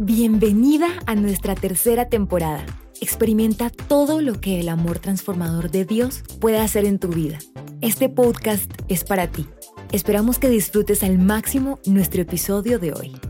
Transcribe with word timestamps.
Bienvenida 0.00 0.86
a 1.06 1.16
nuestra 1.16 1.56
tercera 1.56 2.08
temporada. 2.08 2.64
Experimenta 3.00 3.68
todo 3.68 4.20
lo 4.22 4.40
que 4.40 4.60
el 4.60 4.68
amor 4.68 5.00
transformador 5.00 5.72
de 5.72 5.84
Dios 5.84 6.22
puede 6.40 6.60
hacer 6.60 6.84
en 6.84 7.00
tu 7.00 7.08
vida. 7.08 7.40
Este 7.80 8.08
podcast 8.08 8.70
es 8.86 9.02
para 9.02 9.32
ti. 9.32 9.48
Esperamos 9.90 10.38
que 10.38 10.50
disfrutes 10.50 11.02
al 11.02 11.18
máximo 11.18 11.80
nuestro 11.84 12.22
episodio 12.22 12.78
de 12.78 12.92
hoy. 12.92 13.20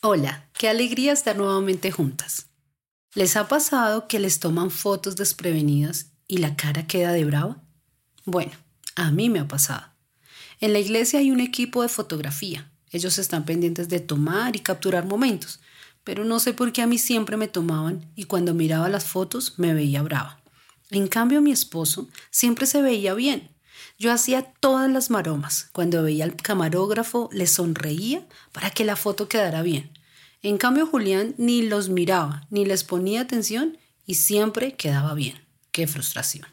Hola, 0.00 0.48
qué 0.54 0.70
alegría 0.70 1.12
estar 1.12 1.36
nuevamente 1.36 1.90
juntas. 1.90 2.48
¿Les 3.14 3.36
ha 3.36 3.48
pasado 3.48 4.08
que 4.08 4.18
les 4.18 4.40
toman 4.40 4.70
fotos 4.70 5.14
desprevenidas 5.16 6.12
y 6.26 6.38
la 6.38 6.56
cara 6.56 6.86
queda 6.86 7.12
de 7.12 7.26
brava? 7.26 7.62
Bueno, 8.24 8.52
a 8.96 9.10
mí 9.10 9.28
me 9.28 9.40
ha 9.40 9.46
pasado. 9.46 9.89
En 10.60 10.74
la 10.74 10.78
iglesia 10.78 11.20
hay 11.20 11.30
un 11.30 11.40
equipo 11.40 11.82
de 11.82 11.88
fotografía. 11.88 12.70
Ellos 12.90 13.18
están 13.18 13.46
pendientes 13.46 13.88
de 13.88 13.98
tomar 13.98 14.56
y 14.56 14.60
capturar 14.60 15.06
momentos, 15.06 15.60
pero 16.04 16.24
no 16.24 16.38
sé 16.38 16.52
por 16.52 16.72
qué 16.72 16.82
a 16.82 16.86
mí 16.86 16.98
siempre 16.98 17.38
me 17.38 17.48
tomaban 17.48 18.04
y 18.14 18.24
cuando 18.24 18.52
miraba 18.52 18.90
las 18.90 19.04
fotos 19.04 19.54
me 19.58 19.72
veía 19.72 20.02
brava. 20.02 20.40
En 20.90 21.08
cambio 21.08 21.40
mi 21.40 21.50
esposo 21.50 22.08
siempre 22.30 22.66
se 22.66 22.82
veía 22.82 23.14
bien. 23.14 23.50
Yo 23.98 24.12
hacía 24.12 24.42
todas 24.60 24.90
las 24.90 25.08
maromas. 25.08 25.68
Cuando 25.72 26.02
veía 26.02 26.24
al 26.24 26.36
camarógrafo 26.36 27.30
le 27.32 27.46
sonreía 27.46 28.26
para 28.52 28.70
que 28.70 28.84
la 28.84 28.96
foto 28.96 29.28
quedara 29.28 29.62
bien. 29.62 29.90
En 30.42 30.58
cambio 30.58 30.86
Julián 30.86 31.34
ni 31.38 31.62
los 31.62 31.88
miraba, 31.88 32.46
ni 32.50 32.66
les 32.66 32.84
ponía 32.84 33.22
atención 33.22 33.78
y 34.04 34.14
siempre 34.14 34.74
quedaba 34.74 35.14
bien. 35.14 35.46
Qué 35.70 35.86
frustración. 35.86 36.46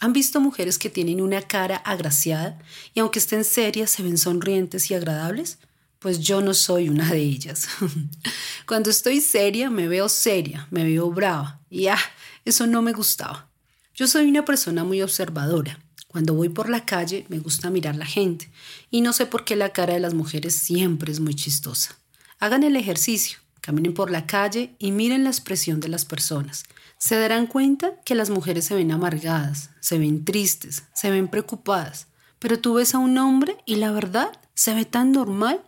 ¿Han 0.00 0.12
visto 0.12 0.40
mujeres 0.40 0.78
que 0.78 0.90
tienen 0.90 1.20
una 1.20 1.42
cara 1.42 1.76
agraciada 1.76 2.58
y 2.94 3.00
aunque 3.00 3.18
estén 3.18 3.44
serias 3.44 3.90
se 3.90 4.02
ven 4.02 4.18
sonrientes 4.18 4.90
y 4.90 4.94
agradables? 4.94 5.58
Pues 5.98 6.20
yo 6.20 6.42
no 6.42 6.52
soy 6.52 6.88
una 6.88 7.10
de 7.10 7.20
ellas. 7.20 7.68
Cuando 8.66 8.90
estoy 8.90 9.20
seria 9.20 9.70
me 9.70 9.88
veo 9.88 10.08
seria, 10.08 10.66
me 10.70 10.84
veo 10.84 11.10
brava 11.10 11.60
y 11.70 11.86
ah, 11.86 11.98
eso 12.44 12.66
no 12.66 12.82
me 12.82 12.92
gustaba. 12.92 13.48
Yo 13.94 14.06
soy 14.06 14.28
una 14.28 14.44
persona 14.44 14.84
muy 14.84 15.00
observadora. 15.00 15.78
Cuando 16.08 16.34
voy 16.34 16.48
por 16.48 16.68
la 16.68 16.84
calle 16.84 17.24
me 17.28 17.38
gusta 17.38 17.70
mirar 17.70 17.96
la 17.96 18.06
gente 18.06 18.50
y 18.90 19.00
no 19.00 19.12
sé 19.12 19.26
por 19.26 19.44
qué 19.44 19.56
la 19.56 19.72
cara 19.72 19.94
de 19.94 20.00
las 20.00 20.14
mujeres 20.14 20.54
siempre 20.54 21.12
es 21.12 21.20
muy 21.20 21.34
chistosa. 21.34 21.96
Hagan 22.38 22.62
el 22.62 22.76
ejercicio, 22.76 23.38
caminen 23.60 23.94
por 23.94 24.10
la 24.10 24.26
calle 24.26 24.74
y 24.78 24.92
miren 24.92 25.24
la 25.24 25.30
expresión 25.30 25.80
de 25.80 25.88
las 25.88 26.04
personas 26.04 26.64
se 27.04 27.18
darán 27.18 27.46
cuenta 27.46 28.00
que 28.02 28.14
las 28.14 28.30
mujeres 28.30 28.64
se 28.64 28.74
ven 28.74 28.90
amargadas, 28.90 29.68
se 29.80 29.98
ven 29.98 30.24
tristes, 30.24 30.84
se 30.94 31.10
ven 31.10 31.28
preocupadas, 31.28 32.06
pero 32.38 32.58
tú 32.58 32.72
ves 32.72 32.94
a 32.94 32.98
un 32.98 33.18
hombre 33.18 33.58
y 33.66 33.76
la 33.76 33.92
verdad 33.92 34.32
se 34.54 34.72
ve 34.72 34.86
tan 34.86 35.12
normal. 35.12 35.62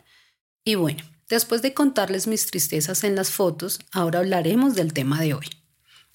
Y 0.64 0.76
bueno, 0.76 1.04
después 1.28 1.60
de 1.60 1.74
contarles 1.74 2.26
mis 2.26 2.46
tristezas 2.46 3.04
en 3.04 3.14
las 3.14 3.32
fotos, 3.32 3.80
ahora 3.92 4.20
hablaremos 4.20 4.76
del 4.76 4.94
tema 4.94 5.20
de 5.20 5.34
hoy. 5.34 5.44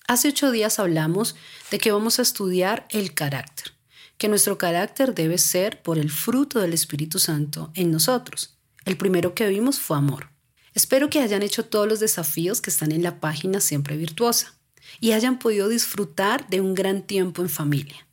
Hace 0.07 0.29
ocho 0.29 0.49
días 0.49 0.79
hablamos 0.79 1.35
de 1.69 1.77
que 1.77 1.91
vamos 1.91 2.17
a 2.17 2.23
estudiar 2.23 2.87
el 2.89 3.13
carácter, 3.13 3.73
que 4.17 4.27
nuestro 4.27 4.57
carácter 4.57 5.13
debe 5.13 5.37
ser 5.37 5.83
por 5.83 5.99
el 5.99 6.09
fruto 6.09 6.57
del 6.57 6.73
Espíritu 6.73 7.19
Santo 7.19 7.69
en 7.75 7.91
nosotros. 7.91 8.57
El 8.85 8.97
primero 8.97 9.35
que 9.35 9.47
vimos 9.49 9.79
fue 9.79 9.97
amor. 9.97 10.31
Espero 10.73 11.11
que 11.11 11.19
hayan 11.19 11.43
hecho 11.43 11.63
todos 11.63 11.87
los 11.87 11.99
desafíos 11.99 12.59
que 12.59 12.71
están 12.71 12.91
en 12.91 13.03
la 13.03 13.19
página 13.19 13.61
Siempre 13.61 13.97
Virtuosa 13.97 14.57
y 14.99 15.13
hayan 15.13 15.39
podido 15.39 15.69
disfrutar 15.69 16.47
de 16.49 16.61
un 16.61 16.73
gran 16.73 17.01
tiempo 17.01 17.41
en 17.41 17.49
familia. 17.49 18.07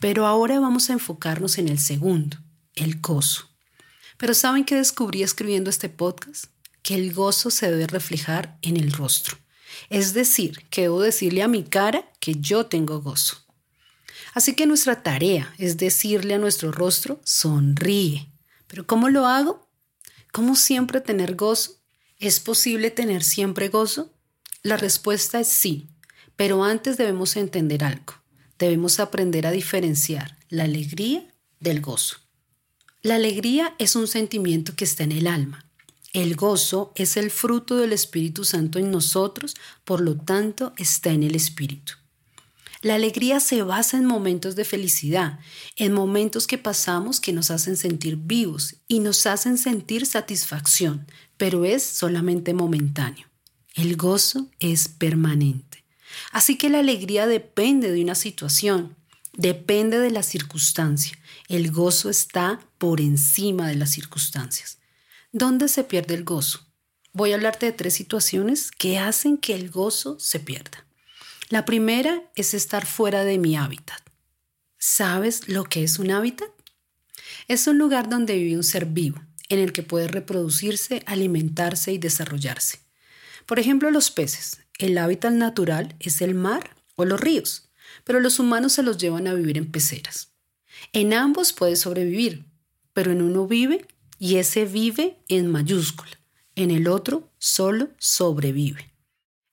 Pero 0.00 0.26
ahora 0.26 0.58
vamos 0.58 0.90
a 0.90 0.94
enfocarnos 0.94 1.58
en 1.58 1.68
el 1.68 1.78
segundo, 1.78 2.38
el 2.74 3.00
gozo. 3.00 3.48
Pero 4.16 4.34
¿saben 4.34 4.64
qué 4.64 4.76
descubrí 4.76 5.22
escribiendo 5.22 5.70
este 5.70 5.88
podcast? 5.88 6.46
Que 6.82 6.94
el 6.94 7.12
gozo 7.12 7.50
se 7.50 7.70
debe 7.70 7.86
reflejar 7.86 8.58
en 8.62 8.76
el 8.76 8.92
rostro. 8.92 9.36
Es 9.90 10.14
decir, 10.14 10.64
que 10.70 10.82
debo 10.82 11.00
decirle 11.00 11.42
a 11.42 11.48
mi 11.48 11.62
cara 11.64 12.10
que 12.20 12.34
yo 12.34 12.66
tengo 12.66 13.00
gozo. 13.00 13.36
Así 14.34 14.54
que 14.54 14.66
nuestra 14.66 15.02
tarea 15.02 15.54
es 15.58 15.76
decirle 15.76 16.34
a 16.34 16.38
nuestro 16.38 16.72
rostro, 16.72 17.20
sonríe. 17.24 18.30
¿Pero 18.66 18.86
cómo 18.86 19.08
lo 19.08 19.26
hago? 19.26 19.68
¿Cómo 20.32 20.56
siempre 20.56 21.00
tener 21.00 21.34
gozo? 21.34 21.82
¿Es 22.18 22.40
posible 22.40 22.90
tener 22.90 23.22
siempre 23.22 23.68
gozo? 23.68 24.14
La 24.62 24.76
respuesta 24.76 25.40
es 25.40 25.48
sí, 25.48 25.88
pero 26.36 26.64
antes 26.64 26.96
debemos 26.96 27.36
entender 27.36 27.84
algo. 27.84 28.14
Debemos 28.58 29.00
aprender 29.00 29.46
a 29.46 29.50
diferenciar 29.50 30.38
la 30.48 30.64
alegría 30.64 31.26
del 31.60 31.80
gozo. 31.80 32.16
La 33.02 33.16
alegría 33.16 33.74
es 33.78 33.96
un 33.96 34.06
sentimiento 34.06 34.74
que 34.76 34.84
está 34.84 35.02
en 35.02 35.12
el 35.12 35.26
alma. 35.26 35.66
El 36.12 36.36
gozo 36.36 36.92
es 36.94 37.16
el 37.16 37.30
fruto 37.30 37.76
del 37.76 37.92
Espíritu 37.92 38.44
Santo 38.44 38.78
en 38.78 38.90
nosotros, 38.90 39.56
por 39.84 40.00
lo 40.00 40.16
tanto 40.16 40.72
está 40.76 41.10
en 41.10 41.22
el 41.22 41.34
Espíritu. 41.34 41.94
La 42.82 42.96
alegría 42.96 43.40
se 43.40 43.62
basa 43.62 43.96
en 43.96 44.04
momentos 44.04 44.56
de 44.56 44.64
felicidad, 44.64 45.38
en 45.76 45.92
momentos 45.92 46.46
que 46.46 46.58
pasamos 46.58 47.20
que 47.20 47.32
nos 47.32 47.50
hacen 47.50 47.76
sentir 47.76 48.16
vivos 48.16 48.76
y 48.88 48.98
nos 48.98 49.24
hacen 49.26 49.56
sentir 49.56 50.04
satisfacción, 50.04 51.06
pero 51.36 51.64
es 51.64 51.82
solamente 51.82 52.54
momentáneo. 52.54 53.26
El 53.74 53.96
gozo 53.96 54.48
es 54.58 54.88
permanente. 54.88 55.81
Así 56.30 56.56
que 56.56 56.68
la 56.68 56.80
alegría 56.80 57.26
depende 57.26 57.90
de 57.90 58.02
una 58.02 58.14
situación, 58.14 58.96
depende 59.32 59.98
de 59.98 60.10
la 60.10 60.22
circunstancia. 60.22 61.18
El 61.48 61.70
gozo 61.70 62.10
está 62.10 62.60
por 62.78 63.00
encima 63.00 63.68
de 63.68 63.76
las 63.76 63.90
circunstancias. 63.90 64.78
¿Dónde 65.32 65.68
se 65.68 65.84
pierde 65.84 66.14
el 66.14 66.24
gozo? 66.24 66.66
Voy 67.12 67.32
a 67.32 67.34
hablarte 67.34 67.66
de 67.66 67.72
tres 67.72 67.94
situaciones 67.94 68.70
que 68.70 68.98
hacen 68.98 69.36
que 69.36 69.54
el 69.54 69.70
gozo 69.70 70.18
se 70.18 70.40
pierda. 70.40 70.86
La 71.50 71.66
primera 71.66 72.22
es 72.34 72.54
estar 72.54 72.86
fuera 72.86 73.24
de 73.24 73.36
mi 73.36 73.56
hábitat. 73.56 74.00
¿Sabes 74.78 75.48
lo 75.48 75.64
que 75.64 75.84
es 75.84 75.98
un 75.98 76.10
hábitat? 76.10 76.48
Es 77.48 77.66
un 77.66 77.76
lugar 77.76 78.08
donde 78.08 78.36
vive 78.36 78.56
un 78.56 78.64
ser 78.64 78.86
vivo, 78.86 79.20
en 79.50 79.58
el 79.58 79.72
que 79.74 79.82
puede 79.82 80.08
reproducirse, 80.08 81.02
alimentarse 81.04 81.92
y 81.92 81.98
desarrollarse. 81.98 82.80
Por 83.44 83.58
ejemplo, 83.58 83.90
los 83.90 84.10
peces. 84.10 84.61
El 84.78 84.98
hábitat 84.98 85.32
natural 85.32 85.94
es 86.00 86.20
el 86.22 86.34
mar 86.34 86.76
o 86.96 87.04
los 87.04 87.20
ríos, 87.20 87.70
pero 88.04 88.20
los 88.20 88.38
humanos 88.38 88.72
se 88.72 88.82
los 88.82 88.98
llevan 88.98 89.26
a 89.26 89.34
vivir 89.34 89.58
en 89.58 89.70
peceras. 89.70 90.32
En 90.92 91.12
ambos 91.12 91.52
puede 91.52 91.76
sobrevivir, 91.76 92.44
pero 92.92 93.12
en 93.12 93.22
uno 93.22 93.46
vive 93.46 93.86
y 94.18 94.36
ese 94.36 94.64
vive 94.64 95.18
en 95.28 95.50
mayúscula, 95.50 96.12
en 96.54 96.70
el 96.70 96.88
otro 96.88 97.30
solo 97.38 97.90
sobrevive. 97.98 98.92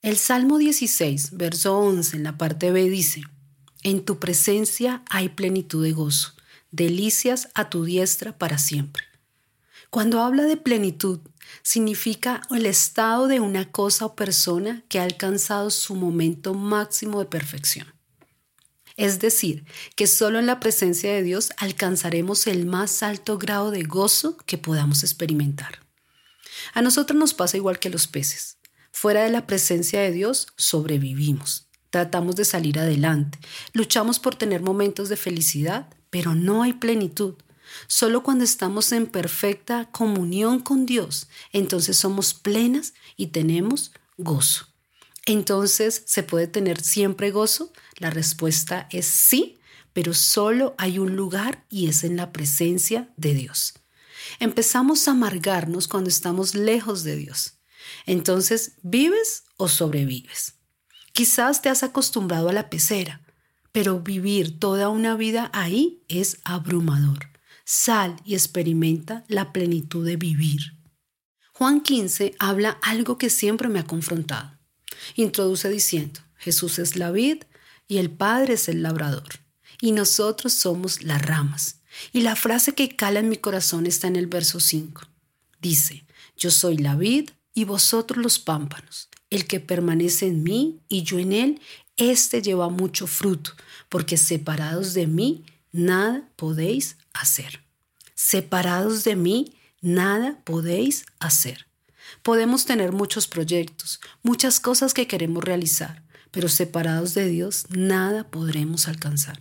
El 0.02 0.16
Salmo 0.16 0.58
16, 0.58 1.36
verso 1.36 1.78
11, 1.78 2.16
en 2.16 2.22
la 2.22 2.38
parte 2.38 2.70
B 2.70 2.88
dice, 2.88 3.22
En 3.82 4.04
tu 4.04 4.18
presencia 4.18 5.02
hay 5.10 5.28
plenitud 5.28 5.84
de 5.84 5.92
gozo, 5.92 6.32
delicias 6.70 7.48
a 7.54 7.68
tu 7.68 7.84
diestra 7.84 8.38
para 8.38 8.58
siempre. 8.58 9.09
Cuando 9.90 10.20
habla 10.20 10.44
de 10.44 10.56
plenitud, 10.56 11.18
significa 11.64 12.42
el 12.50 12.66
estado 12.66 13.26
de 13.26 13.40
una 13.40 13.72
cosa 13.72 14.06
o 14.06 14.14
persona 14.14 14.84
que 14.88 15.00
ha 15.00 15.02
alcanzado 15.02 15.70
su 15.70 15.96
momento 15.96 16.54
máximo 16.54 17.18
de 17.18 17.26
perfección. 17.26 17.92
Es 18.96 19.18
decir, 19.18 19.64
que 19.96 20.06
solo 20.06 20.38
en 20.38 20.46
la 20.46 20.60
presencia 20.60 21.12
de 21.12 21.24
Dios 21.24 21.50
alcanzaremos 21.56 22.46
el 22.46 22.66
más 22.66 23.02
alto 23.02 23.36
grado 23.36 23.72
de 23.72 23.82
gozo 23.82 24.36
que 24.46 24.58
podamos 24.58 25.02
experimentar. 25.02 25.80
A 26.72 26.82
nosotros 26.82 27.18
nos 27.18 27.34
pasa 27.34 27.56
igual 27.56 27.80
que 27.80 27.88
a 27.88 27.90
los 27.90 28.06
peces. 28.06 28.58
Fuera 28.92 29.24
de 29.24 29.30
la 29.30 29.46
presencia 29.46 30.00
de 30.02 30.12
Dios 30.12 30.48
sobrevivimos, 30.56 31.68
tratamos 31.90 32.36
de 32.36 32.44
salir 32.44 32.78
adelante, 32.78 33.40
luchamos 33.72 34.20
por 34.20 34.36
tener 34.36 34.60
momentos 34.60 35.08
de 35.08 35.16
felicidad, 35.16 35.88
pero 36.10 36.34
no 36.36 36.62
hay 36.62 36.74
plenitud 36.74 37.34
Solo 37.86 38.22
cuando 38.22 38.44
estamos 38.44 38.92
en 38.92 39.06
perfecta 39.06 39.90
comunión 39.90 40.60
con 40.60 40.86
Dios, 40.86 41.28
entonces 41.52 41.96
somos 41.96 42.34
plenas 42.34 42.94
y 43.16 43.28
tenemos 43.28 43.92
gozo. 44.16 44.66
Entonces, 45.26 46.02
¿se 46.06 46.22
puede 46.22 46.46
tener 46.46 46.80
siempre 46.80 47.30
gozo? 47.30 47.72
La 47.96 48.10
respuesta 48.10 48.88
es 48.90 49.06
sí, 49.06 49.60
pero 49.92 50.14
solo 50.14 50.74
hay 50.78 50.98
un 50.98 51.16
lugar 51.16 51.64
y 51.68 51.88
es 51.88 52.04
en 52.04 52.16
la 52.16 52.32
presencia 52.32 53.12
de 53.16 53.34
Dios. 53.34 53.74
Empezamos 54.38 55.06
a 55.06 55.12
amargarnos 55.12 55.88
cuando 55.88 56.08
estamos 56.08 56.54
lejos 56.54 57.04
de 57.04 57.16
Dios. 57.16 57.58
Entonces, 58.06 58.76
¿vives 58.82 59.44
o 59.56 59.68
sobrevives? 59.68 60.54
Quizás 61.12 61.60
te 61.62 61.68
has 61.68 61.82
acostumbrado 61.82 62.48
a 62.48 62.52
la 62.52 62.70
pecera, 62.70 63.20
pero 63.72 64.00
vivir 64.00 64.58
toda 64.58 64.88
una 64.88 65.16
vida 65.16 65.50
ahí 65.52 66.02
es 66.08 66.38
abrumador. 66.44 67.30
Sal 67.72 68.16
y 68.24 68.34
experimenta 68.34 69.24
la 69.28 69.52
plenitud 69.52 70.04
de 70.04 70.16
vivir. 70.16 70.76
Juan 71.52 71.82
15 71.82 72.34
habla 72.40 72.70
algo 72.82 73.16
que 73.16 73.30
siempre 73.30 73.68
me 73.68 73.78
ha 73.78 73.86
confrontado. 73.86 74.58
Introduce 75.14 75.68
diciendo, 75.68 76.18
Jesús 76.36 76.80
es 76.80 76.96
la 76.96 77.12
vid 77.12 77.44
y 77.86 77.98
el 77.98 78.10
Padre 78.10 78.54
es 78.54 78.68
el 78.68 78.82
labrador, 78.82 79.38
y 79.80 79.92
nosotros 79.92 80.52
somos 80.52 81.04
las 81.04 81.22
ramas. 81.22 81.76
Y 82.12 82.22
la 82.22 82.34
frase 82.34 82.74
que 82.74 82.96
cala 82.96 83.20
en 83.20 83.28
mi 83.28 83.36
corazón 83.36 83.86
está 83.86 84.08
en 84.08 84.16
el 84.16 84.26
verso 84.26 84.58
5. 84.58 85.02
Dice, 85.62 86.04
yo 86.36 86.50
soy 86.50 86.76
la 86.76 86.96
vid 86.96 87.30
y 87.54 87.66
vosotros 87.66 88.20
los 88.20 88.40
pámpanos. 88.40 89.08
El 89.30 89.46
que 89.46 89.60
permanece 89.60 90.26
en 90.26 90.42
mí 90.42 90.80
y 90.88 91.04
yo 91.04 91.20
en 91.20 91.32
él, 91.32 91.60
éste 91.96 92.42
lleva 92.42 92.68
mucho 92.68 93.06
fruto, 93.06 93.52
porque 93.88 94.16
separados 94.16 94.92
de 94.92 95.06
mí, 95.06 95.44
nada 95.70 96.28
podéis 96.34 96.96
hacer. 97.12 97.64
Separados 98.14 99.04
de 99.04 99.16
mí, 99.16 99.54
nada 99.80 100.40
podéis 100.44 101.06
hacer. 101.18 101.66
Podemos 102.22 102.64
tener 102.64 102.92
muchos 102.92 103.26
proyectos, 103.26 104.00
muchas 104.22 104.60
cosas 104.60 104.94
que 104.94 105.06
queremos 105.06 105.44
realizar, 105.44 106.02
pero 106.30 106.48
separados 106.48 107.14
de 107.14 107.28
Dios, 107.28 107.66
nada 107.70 108.30
podremos 108.30 108.88
alcanzar. 108.88 109.38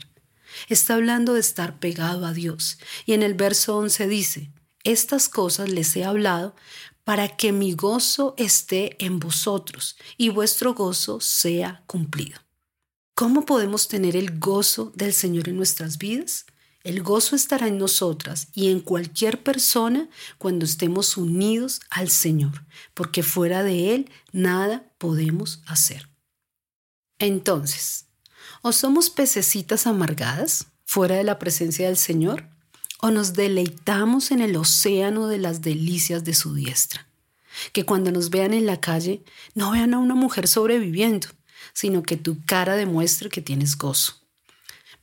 Está 0.68 0.96
hablando 0.96 1.34
de 1.34 1.40
estar 1.40 1.80
pegado 1.80 2.26
a 2.26 2.34
Dios. 2.34 2.80
Y 3.06 3.14
en 3.14 3.24
el 3.24 3.34
verso 3.34 3.78
11 3.78 4.08
dice, 4.08 4.52
estas 4.84 5.30
cosas 5.30 5.70
les 5.70 5.96
he 5.96 6.04
hablado 6.04 6.56
para 7.04 7.28
que 7.36 7.52
mi 7.52 7.74
gozo 7.74 8.36
esté 8.38 9.04
en 9.04 9.20
vosotros 9.20 9.98
y 10.18 10.30
vuestro 10.30 10.74
gozo 10.74 11.20
sea 11.20 11.84
cumplido. 11.88 12.40
¿Cómo 13.16 13.46
podemos 13.46 13.88
tener 13.88 14.16
el 14.16 14.40
gozo 14.40 14.92
del 14.96 15.14
Señor 15.14 15.50
en 15.50 15.58
nuestras 15.58 15.98
vidas? 15.98 16.46
El 16.84 17.04
gozo 17.04 17.36
estará 17.36 17.68
en 17.68 17.78
nosotras 17.78 18.48
y 18.54 18.70
en 18.70 18.80
cualquier 18.80 19.44
persona 19.44 20.08
cuando 20.38 20.64
estemos 20.64 21.18
unidos 21.18 21.82
al 21.90 22.10
Señor, 22.10 22.64
porque 22.94 23.22
fuera 23.22 23.64
de 23.64 23.94
Él 23.96 24.10
nada 24.32 24.90
podemos 24.98 25.62
hacer. 25.66 26.10
Entonces, 27.20 28.06
¿o 28.62 28.72
somos 28.72 29.10
pececitas 29.10 29.88
amargadas 29.88 30.68
fuera 30.86 31.16
de 31.16 31.26
la 31.26 31.38
presencia 31.38 31.88
del 31.88 31.98
Señor? 31.98 32.48
¿O 33.02 33.12
nos 33.12 33.34
deleitamos 33.34 34.32
en 34.32 34.40
el 34.40 34.56
océano 34.56 35.28
de 35.28 35.38
las 35.38 35.62
delicias 35.62 36.24
de 36.24 36.34
su 36.34 36.54
diestra? 36.54 37.08
Que 37.74 37.86
cuando 37.86 38.12
nos 38.12 38.30
vean 38.30 38.54
en 38.54 38.66
la 38.66 38.80
calle 38.80 39.24
no 39.54 39.72
vean 39.72 39.94
a 39.94 40.00
una 40.00 40.16
mujer 40.16 40.48
sobreviviendo, 40.48 41.28
sino 41.74 42.04
que 42.04 42.16
tu 42.16 42.42
cara 42.46 42.76
demuestre 42.76 43.30
que 43.30 43.42
tienes 43.42 43.78
gozo. 43.78 44.19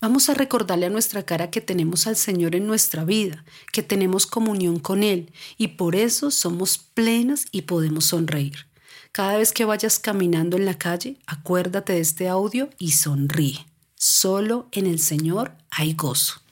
Vamos 0.01 0.29
a 0.29 0.35
recordarle 0.35 0.87
a 0.87 0.91
nuestra 0.91 1.25
cara 1.25 1.51
que 1.51 1.61
tenemos 1.61 2.07
al 2.07 2.17
Señor 2.17 2.55
en 2.55 2.67
nuestra 2.67 3.05
vida, 3.05 3.45
que 3.73 3.83
tenemos 3.83 4.27
comunión 4.27 4.79
con 4.79 5.03
Él 5.03 5.33
y 5.57 5.69
por 5.69 5.97
eso 5.97 6.31
somos 6.31 6.77
plenas 6.79 7.47
y 7.51 7.63
podemos 7.63 8.05
sonreír. 8.07 8.67
Cada 9.13 9.39
vez 9.39 9.53
que 9.53 9.65
vayas 9.65 9.99
caminando 9.99 10.59
en 10.59 10.67
la 10.67 10.77
calle, 10.77 11.17
acuérdate 11.27 11.95
de 11.95 12.01
este 12.01 12.29
audio 12.29 12.69
y 12.79 12.93
sonríe. 12.93 13.67
Solo 13.95 14.69
en 14.73 14.87
el 14.87 15.01
Señor 15.01 15.57
hay 15.71 15.95
gozo. 15.95 16.43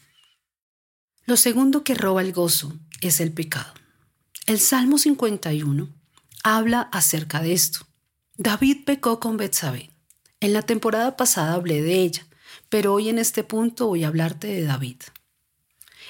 Lo 1.26 1.36
segundo 1.36 1.84
que 1.84 1.94
roba 1.94 2.22
el 2.22 2.32
gozo 2.32 2.72
es 3.02 3.20
el 3.20 3.32
pecado. 3.32 3.74
El 4.46 4.58
Salmo 4.60 4.96
51 4.96 5.88
habla 6.42 6.88
acerca 6.92 7.40
de 7.42 7.52
esto. 7.52 7.86
David 8.36 8.84
pecó 8.86 9.20
con 9.20 9.36
Betsabé. 9.36 9.90
En 10.40 10.52
la 10.52 10.62
temporada 10.62 11.16
pasada 11.16 11.54
hablé 11.54 11.82
de 11.82 12.00
ella, 12.00 12.26
pero 12.68 12.92
hoy 12.92 13.08
en 13.08 13.18
este 13.18 13.44
punto 13.44 13.86
voy 13.86 14.04
a 14.04 14.08
hablarte 14.08 14.48
de 14.48 14.62
David. 14.62 14.96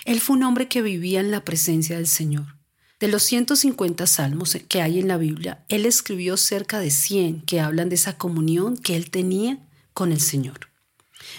Él 0.04 0.20
fue 0.20 0.36
un 0.36 0.42
hombre 0.42 0.68
que 0.68 0.82
vivía 0.82 1.20
en 1.20 1.30
la 1.30 1.44
presencia 1.44 1.96
del 1.96 2.06
Señor. 2.06 2.56
De 3.00 3.08
los 3.08 3.22
150 3.24 4.06
salmos 4.06 4.56
que 4.68 4.80
hay 4.80 4.98
en 4.98 5.08
la 5.08 5.16
Biblia, 5.16 5.64
él 5.68 5.84
escribió 5.84 6.36
cerca 6.36 6.78
de 6.78 6.90
100 6.90 7.42
que 7.42 7.60
hablan 7.60 7.88
de 7.88 7.96
esa 7.96 8.16
comunión 8.16 8.76
que 8.76 8.96
él 8.96 9.10
tenía 9.10 9.58
con 9.92 10.12
el 10.12 10.20
Señor. 10.20 10.68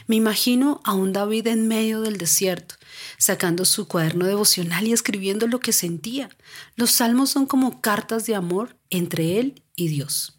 Me 0.07 0.15
imagino 0.15 0.81
a 0.83 0.93
un 0.93 1.13
David 1.13 1.47
en 1.47 1.67
medio 1.67 2.01
del 2.01 2.17
desierto, 2.17 2.75
sacando 3.17 3.65
su 3.65 3.87
cuaderno 3.87 4.25
devocional 4.25 4.87
y 4.87 4.93
escribiendo 4.93 5.47
lo 5.47 5.59
que 5.59 5.71
sentía. 5.73 6.29
Los 6.75 6.91
salmos 6.91 7.29
son 7.29 7.45
como 7.45 7.81
cartas 7.81 8.25
de 8.25 8.35
amor 8.35 8.77
entre 8.89 9.39
él 9.39 9.63
y 9.75 9.87
Dios. 9.87 10.34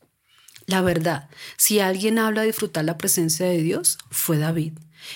La 0.66 0.80
verdad, 0.82 1.28
si 1.56 1.78
alguien 1.78 2.18
habla 2.18 2.40
de 2.40 2.48
disfrutar 2.48 2.84
la 2.84 2.98
presencia 2.98 3.46
de 3.46 3.62
Dios, 3.62 3.98
fue 4.10 4.36
David. 4.36 4.72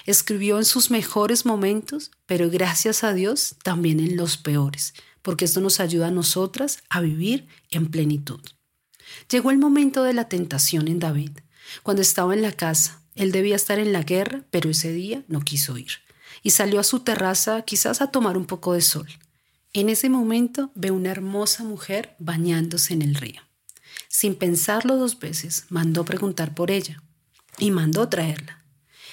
Escribió 0.07 0.59
en 0.59 0.65
sus 0.65 0.91
mejores 0.91 1.45
momentos, 1.45 2.13
pero 2.27 2.49
gracias 2.51 3.03
a 3.03 3.13
Dios 3.13 3.57
también 3.65 3.99
en 3.99 4.17
los 4.17 4.37
peores, 4.37 4.95
porque 5.23 5.45
esto 5.45 5.61
nos 5.61 5.81
ayuda 5.81 6.09
a 6.09 6.13
nosotras 6.13 6.79
a 6.89 7.01
vivir 7.01 7.49
en 7.71 7.91
plenitud. 7.91 8.41
Llegó 9.29 9.51
el 9.51 9.59
momento 9.59 10.05
de 10.05 10.13
la 10.13 10.29
tentación 10.29 10.87
en 10.87 11.01
David. 11.01 11.33
Cuando 11.83 12.03
estaba 12.03 12.33
en 12.35 12.43
la 12.43 12.53
casa, 12.53 13.03
él 13.17 13.33
debía 13.33 13.57
estar 13.57 13.81
en 13.81 13.93
la 13.93 14.05
guerra, 14.05 14.45
pero 14.51 14.71
ese 14.71 14.93
día 14.93 15.25
no 15.27 15.41
quiso 15.41 15.77
ir. 15.77 15.91
Y 16.43 16.51
salió 16.51 16.79
a 16.79 16.85
su 16.85 17.01
terraza 17.01 17.63
quizás 17.63 18.01
a 18.01 18.13
tomar 18.13 18.37
un 18.37 18.47
poco 18.47 18.73
de 18.73 18.81
sol. 18.81 19.09
En 19.73 19.89
ese 19.89 20.09
momento 20.09 20.71
ve 20.75 20.91
una 20.91 21.11
hermosa 21.11 21.65
mujer 21.65 22.15
bañándose 22.19 22.95
en 22.95 23.03
el 23.03 23.15
río. 23.15 23.43
Sin 24.13 24.35
pensarlo 24.35 24.97
dos 24.97 25.21
veces, 25.21 25.67
mandó 25.69 26.05
preguntar 26.05 26.53
por 26.53 26.73
ella 26.73 27.01
y 27.59 27.71
mandó 27.71 28.09
traerla. 28.09 28.65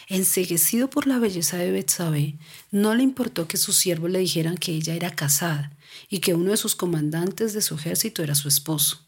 Enseguecido 0.08 0.90
por 0.90 1.06
la 1.06 1.20
belleza 1.20 1.58
de 1.58 1.70
Betsabé, 1.70 2.40
no 2.72 2.96
le 2.96 3.04
importó 3.04 3.48
que 3.48 3.58
sus 3.58 3.76
siervos 3.76 4.10
le 4.10 4.18
dijeran 4.18 4.58
que 4.58 4.72
ella 4.72 4.96
era 4.96 5.12
casada 5.12 5.72
y 6.10 6.18
que 6.18 6.34
uno 6.34 6.50
de 6.50 6.58
sus 6.58 6.76
comandantes 6.76 7.54
de 7.54 7.62
su 7.62 7.76
ejército 7.76 8.24
era 8.24 8.34
su 8.34 8.48
esposo. 8.48 9.06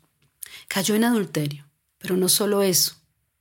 Cayó 0.68 0.94
en 0.94 1.06
adulterio, 1.06 1.66
pero 1.98 2.18
no 2.18 2.30
solo 2.30 2.62
eso. 2.62 2.94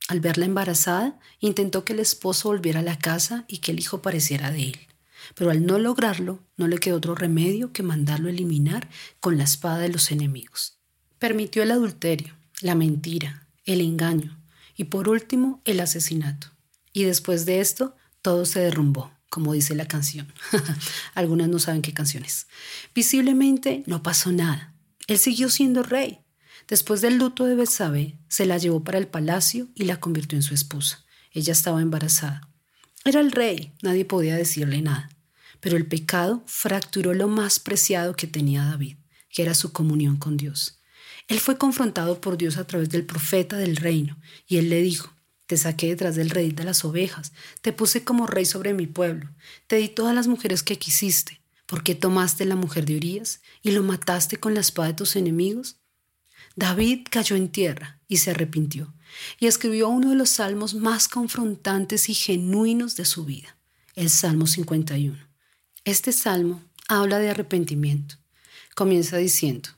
Al 0.07 0.19
verla 0.19 0.45
embarazada, 0.45 1.19
intentó 1.39 1.85
que 1.85 1.93
el 1.93 1.99
esposo 1.99 2.49
volviera 2.49 2.79
a 2.79 2.83
la 2.83 2.97
casa 2.97 3.45
y 3.47 3.59
que 3.59 3.73
el 3.73 3.79
hijo 3.79 4.01
pareciera 4.01 4.49
de 4.49 4.69
él. 4.69 4.79
Pero 5.35 5.51
al 5.51 5.67
no 5.67 5.77
lograrlo, 5.77 6.39
no 6.57 6.67
le 6.67 6.79
quedó 6.79 6.97
otro 6.97 7.13
remedio 7.13 7.71
que 7.73 7.83
mandarlo 7.83 8.27
eliminar 8.27 8.89
con 9.19 9.37
la 9.37 9.43
espada 9.43 9.77
de 9.77 9.89
los 9.89 10.09
enemigos. 10.09 10.79
Permitió 11.19 11.61
el 11.61 11.71
adulterio, 11.71 12.38
la 12.61 12.75
mentira, 12.75 13.47
el 13.65 13.81
engaño 13.81 14.39
y 14.75 14.85
por 14.85 15.09
último 15.09 15.61
el 15.65 15.79
asesinato. 15.79 16.47
Y 16.93 17.03
después 17.03 17.45
de 17.45 17.59
esto, 17.59 17.95
todo 18.21 18.45
se 18.45 18.59
derrumbó, 18.59 19.11
como 19.29 19.53
dice 19.53 19.75
la 19.75 19.87
canción. 19.87 20.33
Algunas 21.15 21.49
no 21.49 21.59
saben 21.59 21.81
qué 21.81 21.93
canción 21.93 22.23
es. 22.25 22.47
Visiblemente 22.95 23.83
no 23.85 24.03
pasó 24.03 24.31
nada. 24.31 24.73
Él 25.07 25.17
siguió 25.17 25.49
siendo 25.49 25.83
rey. 25.83 26.19
Después 26.67 27.01
del 27.01 27.17
luto 27.17 27.45
de 27.45 27.55
Betsabé, 27.55 28.17
se 28.27 28.45
la 28.45 28.57
llevó 28.57 28.83
para 28.83 28.97
el 28.97 29.07
palacio 29.07 29.67
y 29.75 29.85
la 29.85 29.99
convirtió 29.99 30.37
en 30.37 30.43
su 30.43 30.53
esposa. 30.53 31.03
Ella 31.31 31.53
estaba 31.53 31.81
embarazada. 31.81 32.49
Era 33.05 33.21
el 33.21 33.31
rey, 33.31 33.73
nadie 33.81 34.05
podía 34.05 34.35
decirle 34.35 34.81
nada. 34.81 35.09
Pero 35.59 35.77
el 35.77 35.87
pecado 35.87 36.43
fracturó 36.45 37.13
lo 37.13 37.27
más 37.27 37.59
preciado 37.59 38.15
que 38.15 38.27
tenía 38.27 38.63
David, 38.65 38.97
que 39.29 39.41
era 39.41 39.55
su 39.55 39.73
comunión 39.73 40.17
con 40.17 40.37
Dios. 40.37 40.78
Él 41.29 41.39
fue 41.39 41.59
confrontado 41.59 42.19
por 42.19 42.37
Dios 42.37 42.57
a 42.57 42.65
través 42.65 42.89
del 42.89 43.05
profeta 43.05 43.55
del 43.55 43.75
reino, 43.75 44.17
y 44.47 44.57
él 44.57 44.69
le 44.69 44.81
dijo, 44.81 45.13
te 45.45 45.57
saqué 45.57 45.87
detrás 45.87 46.15
del 46.15 46.31
redil 46.31 46.55
de 46.55 46.63
las 46.63 46.83
ovejas, 46.83 47.33
te 47.61 47.71
puse 47.71 48.03
como 48.03 48.25
rey 48.25 48.45
sobre 48.45 48.73
mi 48.73 48.87
pueblo, 48.87 49.29
te 49.67 49.75
di 49.75 49.89
todas 49.89 50.15
las 50.15 50.27
mujeres 50.27 50.63
que 50.63 50.79
quisiste, 50.79 51.39
¿por 51.67 51.83
qué 51.83 51.93
tomaste 51.93 52.45
la 52.45 52.55
mujer 52.55 52.85
de 52.85 52.97
Urías 52.97 53.41
y 53.61 53.71
lo 53.71 53.83
mataste 53.83 54.37
con 54.37 54.55
la 54.55 54.61
espada 54.61 54.89
de 54.89 54.95
tus 54.95 55.15
enemigos? 55.15 55.77
David 56.55 57.05
cayó 57.11 57.35
en 57.35 57.49
tierra 57.49 57.99
y 58.07 58.17
se 58.17 58.31
arrepintió, 58.31 58.91
y 59.39 59.45
escribió 59.45 59.87
uno 59.87 60.09
de 60.09 60.15
los 60.15 60.31
salmos 60.31 60.73
más 60.73 61.07
confrontantes 61.07 62.09
y 62.09 62.15
genuinos 62.15 62.95
de 62.95 63.05
su 63.05 63.25
vida, 63.25 63.55
el 63.95 64.09
Salmo 64.09 64.47
51. 64.47 65.15
Este 65.85 66.11
salmo 66.11 66.63
habla 66.87 67.19
de 67.19 67.29
arrepentimiento. 67.29 68.15
Comienza 68.75 69.17
diciendo, 69.17 69.69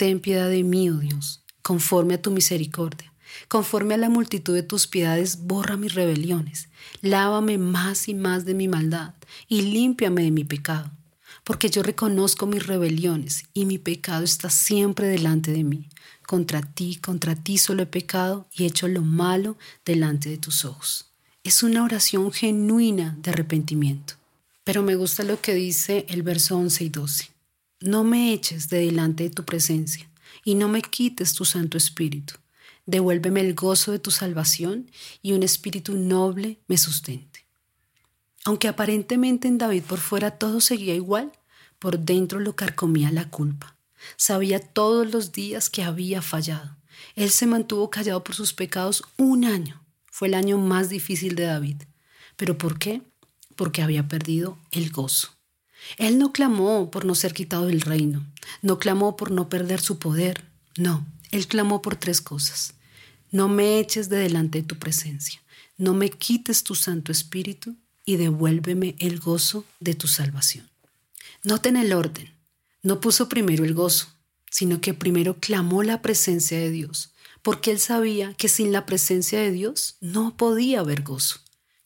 Ten 0.00 0.18
piedad 0.18 0.48
de 0.48 0.64
mí, 0.64 0.88
oh 0.88 0.94
Dios, 0.94 1.42
conforme 1.60 2.14
a 2.14 2.22
tu 2.22 2.30
misericordia. 2.30 3.12
Conforme 3.48 3.92
a 3.92 3.98
la 3.98 4.08
multitud 4.08 4.54
de 4.54 4.62
tus 4.62 4.86
piedades, 4.86 5.44
borra 5.44 5.76
mis 5.76 5.92
rebeliones. 5.92 6.70
Lávame 7.02 7.58
más 7.58 8.08
y 8.08 8.14
más 8.14 8.46
de 8.46 8.54
mi 8.54 8.66
maldad 8.66 9.12
y 9.46 9.60
límpiame 9.60 10.22
de 10.22 10.30
mi 10.30 10.44
pecado. 10.44 10.90
Porque 11.44 11.68
yo 11.68 11.82
reconozco 11.82 12.46
mis 12.46 12.66
rebeliones 12.66 13.44
y 13.52 13.66
mi 13.66 13.76
pecado 13.76 14.24
está 14.24 14.48
siempre 14.48 15.06
delante 15.06 15.52
de 15.52 15.64
mí. 15.64 15.86
Contra 16.26 16.62
ti, 16.62 16.96
contra 16.96 17.34
ti 17.34 17.58
solo 17.58 17.82
he 17.82 17.86
pecado 17.86 18.48
y 18.54 18.64
he 18.64 18.68
hecho 18.68 18.88
lo 18.88 19.02
malo 19.02 19.58
delante 19.84 20.30
de 20.30 20.38
tus 20.38 20.64
ojos. 20.64 21.10
Es 21.44 21.62
una 21.62 21.84
oración 21.84 22.32
genuina 22.32 23.18
de 23.20 23.32
arrepentimiento. 23.32 24.14
Pero 24.64 24.82
me 24.82 24.94
gusta 24.94 25.24
lo 25.24 25.42
que 25.42 25.52
dice 25.52 26.06
el 26.08 26.22
verso 26.22 26.56
11 26.56 26.84
y 26.84 26.88
12. 26.88 27.39
No 27.82 28.04
me 28.04 28.34
eches 28.34 28.68
de 28.68 28.84
delante 28.84 29.24
de 29.24 29.30
tu 29.30 29.46
presencia 29.46 30.06
y 30.44 30.54
no 30.54 30.68
me 30.68 30.82
quites 30.82 31.32
tu 31.32 31.46
Santo 31.46 31.78
Espíritu. 31.78 32.34
Devuélveme 32.84 33.40
el 33.40 33.54
gozo 33.54 33.90
de 33.90 33.98
tu 33.98 34.10
salvación 34.10 34.90
y 35.22 35.32
un 35.32 35.42
espíritu 35.42 35.94
noble 35.94 36.58
me 36.68 36.76
sustente. 36.76 37.46
Aunque 38.44 38.68
aparentemente 38.68 39.48
en 39.48 39.56
David 39.56 39.84
por 39.84 39.98
fuera 39.98 40.32
todo 40.32 40.60
seguía 40.60 40.94
igual, 40.94 41.32
por 41.78 41.98
dentro 41.98 42.38
lo 42.38 42.54
carcomía 42.54 43.10
la 43.10 43.30
culpa. 43.30 43.76
Sabía 44.16 44.60
todos 44.60 45.10
los 45.10 45.32
días 45.32 45.70
que 45.70 45.82
había 45.82 46.20
fallado. 46.20 46.76
Él 47.14 47.30
se 47.30 47.46
mantuvo 47.46 47.88
callado 47.88 48.22
por 48.22 48.34
sus 48.34 48.52
pecados 48.52 49.04
un 49.16 49.46
año. 49.46 49.82
Fue 50.10 50.28
el 50.28 50.34
año 50.34 50.58
más 50.58 50.90
difícil 50.90 51.34
de 51.34 51.44
David. 51.44 51.82
¿Pero 52.36 52.58
por 52.58 52.78
qué? 52.78 53.00
Porque 53.56 53.80
había 53.80 54.06
perdido 54.06 54.58
el 54.70 54.90
gozo. 54.90 55.39
Él 55.96 56.18
no 56.18 56.32
clamó 56.32 56.90
por 56.90 57.04
no 57.04 57.14
ser 57.14 57.32
quitado 57.32 57.66
del 57.66 57.80
reino, 57.80 58.24
no 58.62 58.78
clamó 58.78 59.16
por 59.16 59.30
no 59.30 59.48
perder 59.48 59.80
su 59.80 59.98
poder, 59.98 60.44
no, 60.76 61.06
él 61.30 61.46
clamó 61.46 61.82
por 61.82 61.96
tres 61.96 62.20
cosas. 62.20 62.74
No 63.30 63.48
me 63.48 63.78
eches 63.78 64.08
de 64.08 64.18
delante 64.18 64.58
de 64.58 64.66
tu 64.66 64.78
presencia, 64.78 65.40
no 65.76 65.94
me 65.94 66.10
quites 66.10 66.64
tu 66.64 66.74
Santo 66.74 67.12
Espíritu 67.12 67.76
y 68.04 68.16
devuélveme 68.16 68.96
el 68.98 69.20
gozo 69.20 69.64
de 69.78 69.94
tu 69.94 70.08
salvación. 70.08 70.68
Noten 71.44 71.76
el 71.76 71.92
orden, 71.92 72.32
no 72.82 73.00
puso 73.00 73.28
primero 73.28 73.64
el 73.64 73.74
gozo, 73.74 74.08
sino 74.50 74.80
que 74.80 74.94
primero 74.94 75.36
clamó 75.38 75.82
la 75.82 76.02
presencia 76.02 76.58
de 76.58 76.70
Dios, 76.70 77.10
porque 77.42 77.70
él 77.70 77.78
sabía 77.78 78.34
que 78.34 78.48
sin 78.48 78.72
la 78.72 78.84
presencia 78.84 79.40
de 79.40 79.52
Dios 79.52 79.96
no 80.00 80.36
podía 80.36 80.80
haber 80.80 81.02
gozo. 81.02 81.40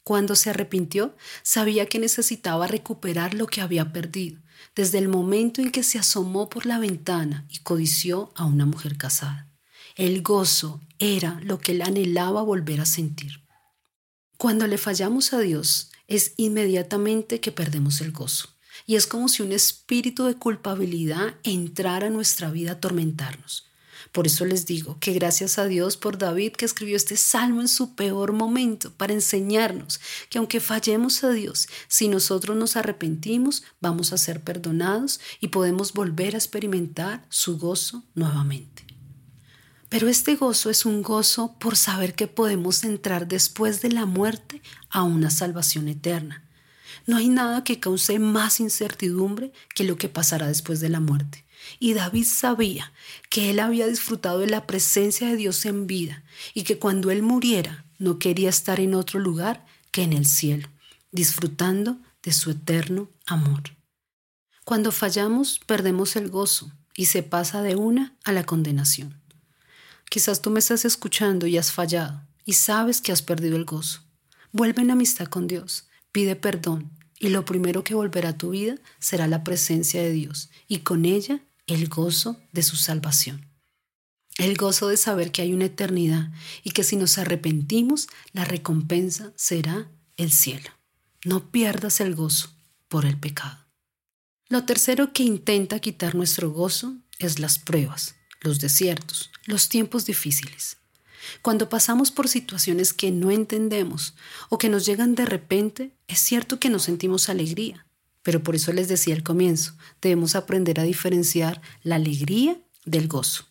Cuando 0.04 0.36
se 0.36 0.50
arrepintió, 0.50 1.16
sabía 1.42 1.86
que 1.86 1.98
necesitaba 1.98 2.66
recuperar 2.66 3.32
lo 3.32 3.46
que 3.46 3.62
había 3.62 3.90
perdido, 3.90 4.38
desde 4.76 4.98
el 4.98 5.08
momento 5.08 5.62
en 5.62 5.70
que 5.70 5.82
se 5.82 5.98
asomó 5.98 6.50
por 6.50 6.66
la 6.66 6.78
ventana 6.78 7.46
y 7.48 7.58
codició 7.60 8.30
a 8.36 8.44
una 8.44 8.66
mujer 8.66 8.98
casada. 8.98 9.48
El 9.96 10.22
gozo 10.22 10.82
era 10.98 11.40
lo 11.42 11.58
que 11.58 11.72
él 11.72 11.80
anhelaba 11.80 12.42
volver 12.42 12.82
a 12.82 12.86
sentir. 12.86 13.44
Cuando 14.36 14.66
le 14.66 14.76
fallamos 14.76 15.32
a 15.32 15.38
Dios, 15.38 15.90
es 16.06 16.34
inmediatamente 16.36 17.40
que 17.40 17.50
perdemos 17.50 18.02
el 18.02 18.12
gozo. 18.12 18.50
Y 18.86 18.96
es 18.96 19.06
como 19.06 19.28
si 19.28 19.42
un 19.42 19.52
espíritu 19.52 20.24
de 20.24 20.34
culpabilidad 20.34 21.36
entrara 21.44 22.08
a 22.08 22.10
nuestra 22.10 22.50
vida 22.50 22.72
a 22.72 22.74
atormentarnos. 22.74 23.70
Por 24.12 24.26
eso 24.26 24.44
les 24.44 24.66
digo 24.66 24.98
que 25.00 25.12
gracias 25.12 25.58
a 25.58 25.66
Dios 25.66 25.96
por 25.96 26.18
David 26.18 26.52
que 26.52 26.64
escribió 26.64 26.96
este 26.96 27.16
salmo 27.16 27.60
en 27.60 27.68
su 27.68 27.94
peor 27.94 28.32
momento 28.32 28.92
para 28.92 29.12
enseñarnos 29.12 30.00
que 30.30 30.38
aunque 30.38 30.60
fallemos 30.60 31.24
a 31.24 31.30
Dios, 31.30 31.68
si 31.88 32.08
nosotros 32.08 32.56
nos 32.56 32.76
arrepentimos, 32.76 33.64
vamos 33.80 34.12
a 34.12 34.18
ser 34.18 34.42
perdonados 34.42 35.20
y 35.40 35.48
podemos 35.48 35.92
volver 35.92 36.34
a 36.34 36.38
experimentar 36.38 37.24
su 37.28 37.58
gozo 37.58 38.04
nuevamente. 38.14 38.84
Pero 39.88 40.08
este 40.08 40.34
gozo 40.34 40.70
es 40.70 40.86
un 40.86 41.02
gozo 41.02 41.54
por 41.60 41.76
saber 41.76 42.14
que 42.14 42.26
podemos 42.26 42.82
entrar 42.82 43.28
después 43.28 43.80
de 43.80 43.92
la 43.92 44.06
muerte 44.06 44.60
a 44.90 45.04
una 45.04 45.30
salvación 45.30 45.88
eterna. 45.88 46.43
No 47.06 47.16
hay 47.16 47.28
nada 47.28 47.64
que 47.64 47.80
cause 47.80 48.18
más 48.18 48.60
incertidumbre 48.60 49.52
que 49.74 49.84
lo 49.84 49.96
que 49.96 50.08
pasará 50.08 50.48
después 50.48 50.80
de 50.80 50.88
la 50.88 51.00
muerte. 51.00 51.44
Y 51.78 51.94
David 51.94 52.26
sabía 52.26 52.92
que 53.30 53.50
él 53.50 53.60
había 53.60 53.86
disfrutado 53.86 54.40
de 54.40 54.48
la 54.48 54.66
presencia 54.66 55.28
de 55.28 55.36
Dios 55.36 55.64
en 55.64 55.86
vida 55.86 56.22
y 56.52 56.62
que 56.62 56.78
cuando 56.78 57.10
él 57.10 57.22
muriera 57.22 57.84
no 57.98 58.18
quería 58.18 58.50
estar 58.50 58.80
en 58.80 58.94
otro 58.94 59.20
lugar 59.20 59.64
que 59.90 60.02
en 60.02 60.12
el 60.12 60.26
cielo, 60.26 60.68
disfrutando 61.12 61.98
de 62.22 62.32
su 62.32 62.50
eterno 62.50 63.10
amor. 63.26 63.62
Cuando 64.64 64.92
fallamos 64.92 65.60
perdemos 65.66 66.16
el 66.16 66.28
gozo 66.30 66.72
y 66.96 67.06
se 67.06 67.22
pasa 67.22 67.62
de 67.62 67.76
una 67.76 68.14
a 68.24 68.32
la 68.32 68.44
condenación. 68.44 69.20
Quizás 70.08 70.42
tú 70.42 70.50
me 70.50 70.60
estás 70.60 70.84
escuchando 70.84 71.46
y 71.46 71.58
has 71.58 71.72
fallado 71.72 72.22
y 72.44 72.54
sabes 72.54 73.00
que 73.00 73.12
has 73.12 73.22
perdido 73.22 73.56
el 73.56 73.64
gozo. 73.64 74.00
Vuelve 74.52 74.82
en 74.82 74.90
amistad 74.90 75.26
con 75.26 75.46
Dios, 75.46 75.88
pide 76.14 76.36
perdón 76.36 76.92
y 77.18 77.30
lo 77.30 77.44
primero 77.44 77.82
que 77.82 77.96
volverá 77.96 78.30
a 78.30 78.38
tu 78.38 78.50
vida 78.50 78.76
será 79.00 79.26
la 79.26 79.42
presencia 79.42 80.00
de 80.00 80.12
Dios 80.12 80.48
y 80.68 80.78
con 80.78 81.06
ella 81.06 81.40
el 81.66 81.88
gozo 81.88 82.40
de 82.52 82.62
su 82.62 82.76
salvación. 82.76 83.50
El 84.38 84.56
gozo 84.56 84.86
de 84.88 84.96
saber 84.96 85.32
que 85.32 85.42
hay 85.42 85.52
una 85.52 85.64
eternidad 85.64 86.30
y 86.62 86.70
que 86.70 86.84
si 86.84 86.94
nos 86.94 87.18
arrepentimos, 87.18 88.06
la 88.32 88.44
recompensa 88.44 89.32
será 89.34 89.90
el 90.16 90.30
cielo. 90.30 90.70
No 91.24 91.50
pierdas 91.50 92.00
el 92.00 92.14
gozo 92.14 92.50
por 92.86 93.06
el 93.06 93.18
pecado. 93.18 93.66
Lo 94.48 94.64
tercero 94.64 95.12
que 95.12 95.24
intenta 95.24 95.80
quitar 95.80 96.14
nuestro 96.14 96.52
gozo 96.52 96.96
es 97.18 97.40
las 97.40 97.58
pruebas, 97.58 98.14
los 98.40 98.60
desiertos, 98.60 99.32
los 99.46 99.68
tiempos 99.68 100.06
difíciles. 100.06 100.76
Cuando 101.42 101.68
pasamos 101.68 102.10
por 102.10 102.28
situaciones 102.28 102.92
que 102.92 103.10
no 103.10 103.30
entendemos 103.30 104.14
o 104.48 104.58
que 104.58 104.68
nos 104.68 104.86
llegan 104.86 105.14
de 105.14 105.26
repente, 105.26 105.92
es 106.08 106.18
cierto 106.18 106.58
que 106.58 106.70
nos 106.70 106.82
sentimos 106.84 107.28
alegría, 107.28 107.86
pero 108.22 108.42
por 108.42 108.54
eso 108.54 108.72
les 108.72 108.88
decía 108.88 109.14
al 109.14 109.22
comienzo, 109.22 109.74
debemos 110.00 110.34
aprender 110.34 110.80
a 110.80 110.84
diferenciar 110.84 111.60
la 111.82 111.96
alegría 111.96 112.58
del 112.84 113.08
gozo. 113.08 113.46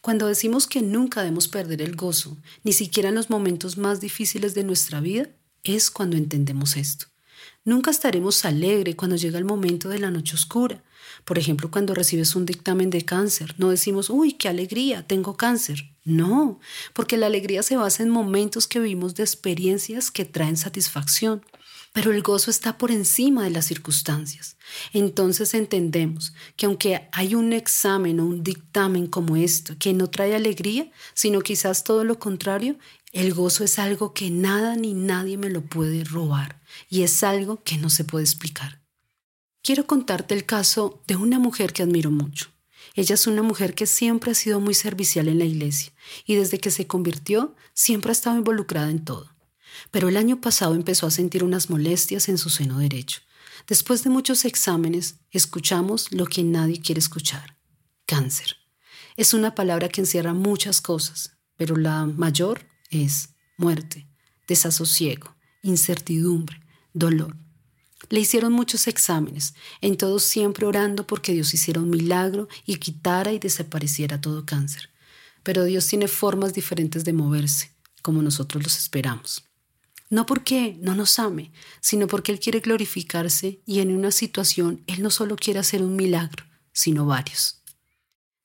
Cuando 0.00 0.26
decimos 0.26 0.66
que 0.66 0.82
nunca 0.82 1.20
debemos 1.20 1.48
perder 1.48 1.80
el 1.80 1.94
gozo, 1.94 2.36
ni 2.64 2.72
siquiera 2.72 3.10
en 3.10 3.14
los 3.14 3.30
momentos 3.30 3.78
más 3.78 4.00
difíciles 4.00 4.54
de 4.54 4.64
nuestra 4.64 5.00
vida, 5.00 5.28
es 5.62 5.90
cuando 5.90 6.16
entendemos 6.16 6.76
esto. 6.76 7.06
Nunca 7.64 7.92
estaremos 7.92 8.44
alegres 8.44 8.96
cuando 8.96 9.16
llega 9.16 9.38
el 9.38 9.44
momento 9.44 9.88
de 9.88 10.00
la 10.00 10.10
noche 10.10 10.34
oscura. 10.34 10.82
Por 11.24 11.38
ejemplo, 11.38 11.70
cuando 11.70 11.94
recibes 11.94 12.34
un 12.34 12.46
dictamen 12.46 12.90
de 12.90 13.04
cáncer, 13.04 13.54
no 13.58 13.70
decimos, 13.70 14.10
uy, 14.10 14.32
qué 14.32 14.48
alegría, 14.48 15.06
tengo 15.06 15.36
cáncer. 15.36 15.91
No, 16.04 16.58
porque 16.94 17.16
la 17.16 17.26
alegría 17.26 17.62
se 17.62 17.76
basa 17.76 18.02
en 18.02 18.10
momentos 18.10 18.66
que 18.66 18.80
vivimos 18.80 19.14
de 19.14 19.22
experiencias 19.22 20.10
que 20.10 20.24
traen 20.24 20.56
satisfacción 20.56 21.44
pero 21.92 22.10
el 22.10 22.22
gozo 22.22 22.50
está 22.50 22.78
por 22.78 22.90
encima 22.90 23.44
de 23.44 23.50
las 23.50 23.66
circunstancias. 23.66 24.56
Entonces 24.92 25.52
entendemos 25.54 26.32
que 26.56 26.66
aunque 26.66 27.08
hay 27.12 27.34
un 27.34 27.52
examen 27.52 28.18
o 28.20 28.26
un 28.26 28.42
dictamen 28.42 29.06
como 29.06 29.36
esto 29.36 29.74
que 29.78 29.92
no 29.92 30.08
trae 30.08 30.34
alegría, 30.34 30.90
sino 31.12 31.40
quizás 31.40 31.84
todo 31.84 32.04
lo 32.04 32.18
contrario, 32.18 32.78
el 33.12 33.34
gozo 33.34 33.62
es 33.62 33.78
algo 33.78 34.14
que 34.14 34.30
nada 34.30 34.74
ni 34.74 34.94
nadie 34.94 35.36
me 35.36 35.50
lo 35.50 35.62
puede 35.62 36.04
robar 36.04 36.60
y 36.88 37.02
es 37.02 37.22
algo 37.22 37.62
que 37.62 37.76
no 37.76 37.90
se 37.90 38.04
puede 38.04 38.24
explicar. 38.24 38.80
Quiero 39.62 39.86
contarte 39.86 40.34
el 40.34 40.46
caso 40.46 41.02
de 41.06 41.16
una 41.16 41.38
mujer 41.38 41.72
que 41.72 41.82
admiro 41.82 42.10
mucho. 42.10 42.51
Ella 42.94 43.14
es 43.14 43.26
una 43.26 43.42
mujer 43.42 43.74
que 43.74 43.86
siempre 43.86 44.32
ha 44.32 44.34
sido 44.34 44.60
muy 44.60 44.74
servicial 44.74 45.28
en 45.28 45.38
la 45.38 45.44
iglesia 45.44 45.92
y 46.26 46.34
desde 46.34 46.58
que 46.58 46.70
se 46.70 46.86
convirtió 46.86 47.54
siempre 47.72 48.10
ha 48.10 48.12
estado 48.12 48.36
involucrada 48.36 48.90
en 48.90 49.04
todo 49.04 49.32
pero 49.90 50.08
el 50.08 50.16
año 50.16 50.40
pasado 50.40 50.74
empezó 50.74 51.06
a 51.06 51.10
sentir 51.10 51.44
unas 51.44 51.70
molestias 51.70 52.28
en 52.28 52.38
su 52.38 52.50
seno 52.50 52.78
derecho. 52.78 53.20
Después 53.66 54.02
de 54.04 54.10
muchos 54.10 54.44
exámenes, 54.44 55.16
escuchamos 55.30 56.10
lo 56.12 56.26
que 56.26 56.42
nadie 56.42 56.80
quiere 56.80 56.98
escuchar. 56.98 57.56
Cáncer. 58.06 58.56
Es 59.16 59.34
una 59.34 59.54
palabra 59.54 59.88
que 59.88 60.00
encierra 60.00 60.32
muchas 60.32 60.80
cosas, 60.80 61.36
pero 61.56 61.76
la 61.76 62.06
mayor 62.06 62.62
es 62.90 63.30
muerte, 63.56 64.08
desasosiego, 64.48 65.36
incertidumbre, 65.62 66.60
dolor. 66.92 67.36
Le 68.12 68.20
hicieron 68.20 68.52
muchos 68.52 68.88
exámenes, 68.88 69.54
en 69.80 69.96
todos 69.96 70.22
siempre 70.22 70.66
orando 70.66 71.06
porque 71.06 71.32
Dios 71.32 71.54
hiciera 71.54 71.80
un 71.80 71.88
milagro 71.88 72.46
y 72.66 72.76
quitara 72.76 73.32
y 73.32 73.38
desapareciera 73.38 74.20
todo 74.20 74.44
cáncer. 74.44 74.90
Pero 75.42 75.64
Dios 75.64 75.86
tiene 75.86 76.08
formas 76.08 76.52
diferentes 76.52 77.06
de 77.06 77.14
moverse, 77.14 77.72
como 78.02 78.20
nosotros 78.20 78.62
los 78.62 78.76
esperamos. 78.76 79.44
No 80.10 80.26
porque 80.26 80.76
no 80.82 80.94
nos 80.94 81.18
ame, 81.18 81.52
sino 81.80 82.06
porque 82.06 82.32
Él 82.32 82.38
quiere 82.38 82.60
glorificarse 82.60 83.62
y 83.64 83.80
en 83.80 83.96
una 83.96 84.10
situación 84.10 84.84
Él 84.86 85.02
no 85.02 85.08
solo 85.08 85.34
quiere 85.34 85.60
hacer 85.60 85.82
un 85.82 85.96
milagro, 85.96 86.44
sino 86.74 87.06
varios. 87.06 87.62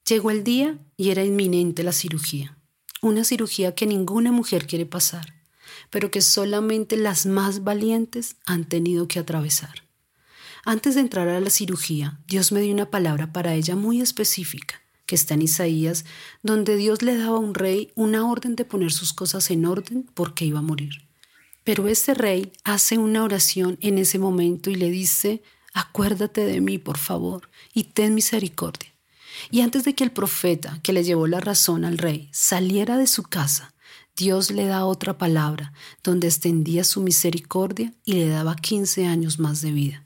Llegó 0.07 0.31
el 0.31 0.45
día 0.45 0.79
y 0.95 1.09
era 1.09 1.25
inminente 1.25 1.83
la 1.83 1.91
cirugía, 1.91 2.57
una 3.01 3.25
cirugía 3.25 3.75
que 3.75 3.85
ninguna 3.85 4.31
mujer 4.31 4.65
quiere 4.65 4.85
pasar, 4.85 5.36
pero 5.89 6.11
que 6.11 6.21
solamente 6.21 6.97
las 6.97 7.25
más 7.25 7.63
valientes 7.63 8.35
han 8.45 8.65
tenido 8.65 9.07
que 9.07 9.19
atravesar. 9.19 9.83
Antes 10.65 10.95
de 10.95 11.01
entrar 11.01 11.27
a 11.29 11.39
la 11.39 11.49
cirugía, 11.49 12.19
Dios 12.27 12.51
me 12.51 12.61
dio 12.61 12.73
una 12.73 12.91
palabra 12.91 13.31
para 13.31 13.53
ella 13.53 13.75
muy 13.75 14.01
específica, 14.01 14.81
que 15.05 15.15
está 15.15 15.33
en 15.33 15.43
Isaías, 15.43 16.03
donde 16.43 16.75
Dios 16.75 17.01
le 17.01 17.17
daba 17.17 17.37
a 17.37 17.39
un 17.39 17.53
rey 17.53 17.91
una 17.95 18.29
orden 18.29 18.55
de 18.55 18.65
poner 18.65 18.91
sus 18.91 19.13
cosas 19.13 19.49
en 19.49 19.65
orden 19.65 20.09
porque 20.13 20.45
iba 20.45 20.59
a 20.59 20.63
morir. 20.63 21.07
Pero 21.63 21.87
ese 21.87 22.13
rey 22.13 22.51
hace 22.63 22.97
una 22.97 23.23
oración 23.23 23.77
en 23.81 23.97
ese 23.97 24.19
momento 24.19 24.69
y 24.69 24.75
le 24.75 24.89
dice, 24.89 25.41
acuérdate 25.73 26.45
de 26.45 26.59
mí, 26.61 26.77
por 26.77 26.97
favor, 26.97 27.49
y 27.73 27.85
ten 27.85 28.13
misericordia. 28.13 28.93
Y 29.51 29.61
antes 29.61 29.83
de 29.83 29.95
que 29.95 30.03
el 30.03 30.11
profeta, 30.11 30.79
que 30.83 30.93
le 30.93 31.03
llevó 31.03 31.27
la 31.27 31.39
razón 31.39 31.85
al 31.85 31.97
rey, 31.97 32.29
saliera 32.33 32.97
de 32.97 33.07
su 33.07 33.23
casa, 33.23 33.73
Dios 34.15 34.51
le 34.51 34.65
da 34.65 34.85
otra 34.85 35.17
palabra, 35.17 35.73
donde 36.03 36.27
extendía 36.27 36.83
su 36.83 37.01
misericordia 37.01 37.93
y 38.03 38.13
le 38.13 38.27
daba 38.29 38.55
15 38.55 39.05
años 39.05 39.39
más 39.39 39.61
de 39.61 39.71
vida. 39.71 40.03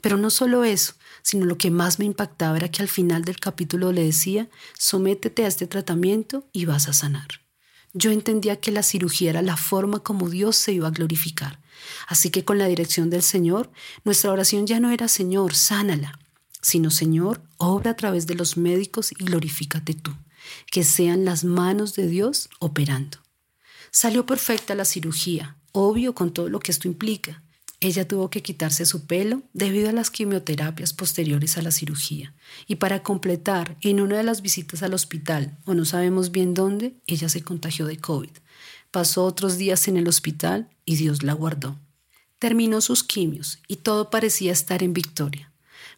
Pero 0.00 0.16
no 0.16 0.30
solo 0.30 0.64
eso, 0.64 0.94
sino 1.22 1.46
lo 1.46 1.58
que 1.58 1.70
más 1.70 1.98
me 1.98 2.04
impactaba 2.04 2.56
era 2.56 2.70
que 2.70 2.82
al 2.82 2.88
final 2.88 3.24
del 3.24 3.40
capítulo 3.40 3.92
le 3.92 4.04
decía, 4.04 4.48
sométete 4.78 5.44
a 5.44 5.48
este 5.48 5.66
tratamiento 5.66 6.44
y 6.52 6.64
vas 6.64 6.88
a 6.88 6.92
sanar. 6.92 7.28
Yo 7.92 8.12
entendía 8.12 8.60
que 8.60 8.70
la 8.70 8.84
cirugía 8.84 9.30
era 9.30 9.42
la 9.42 9.56
forma 9.56 9.98
como 10.00 10.30
Dios 10.30 10.56
se 10.56 10.72
iba 10.72 10.86
a 10.86 10.92
glorificar. 10.92 11.58
Así 12.06 12.30
que 12.30 12.44
con 12.44 12.58
la 12.58 12.66
dirección 12.66 13.10
del 13.10 13.22
Señor, 13.22 13.70
nuestra 14.04 14.30
oración 14.30 14.66
ya 14.66 14.78
no 14.78 14.90
era 14.90 15.08
Señor, 15.08 15.54
sánala, 15.54 16.18
sino 16.62 16.90
Señor, 16.90 17.42
obra 17.56 17.92
a 17.92 17.96
través 17.96 18.26
de 18.28 18.34
los 18.36 18.56
médicos 18.56 19.10
y 19.12 19.16
glorifícate 19.24 19.94
tú. 19.94 20.14
Que 20.70 20.84
sean 20.84 21.24
las 21.24 21.44
manos 21.44 21.94
de 21.94 22.06
Dios 22.06 22.48
operando. 22.58 23.18
Salió 23.90 24.24
perfecta 24.24 24.74
la 24.74 24.84
cirugía, 24.84 25.56
obvio 25.72 26.14
con 26.14 26.32
todo 26.32 26.48
lo 26.48 26.60
que 26.60 26.72
esto 26.72 26.88
implica. 26.88 27.42
ella 27.82 28.06
tuvo 28.06 28.28
que 28.28 28.42
quitarse 28.42 28.84
su 28.84 29.06
pelo 29.06 29.42
debido 29.54 29.88
a 29.88 29.92
las 29.92 30.10
quimioterapias 30.10 30.92
posteriores 30.92 31.56
a 31.56 31.62
la 31.62 31.70
cirugía. 31.70 32.34
Y 32.66 32.76
para 32.76 33.02
completar, 33.02 33.78
en 33.80 34.00
una 34.00 34.18
de 34.18 34.22
las 34.22 34.42
visitas 34.42 34.82
al 34.82 34.92
hospital, 34.92 35.56
o 35.64 35.72
no 35.72 35.86
sabemos 35.86 36.30
bien 36.30 36.52
dónde, 36.52 36.94
ella 37.06 37.30
se 37.30 37.42
contagió 37.42 37.86
de 37.86 37.96
COVID. 37.96 38.30
Pasó 38.90 39.24
otros 39.24 39.56
días 39.56 39.88
en 39.88 39.96
el 39.96 40.08
hospital 40.08 40.68
y 40.84 40.96
Dios 40.96 41.22
la 41.22 41.32
guardó. 41.32 41.78
Terminó 42.38 42.80
sus 42.80 43.02
quimios 43.02 43.60
y 43.66 43.76
todo 43.76 44.10
parecía 44.10 44.52
estar 44.52 44.82
en 44.82 44.92
victoria. 44.92 45.49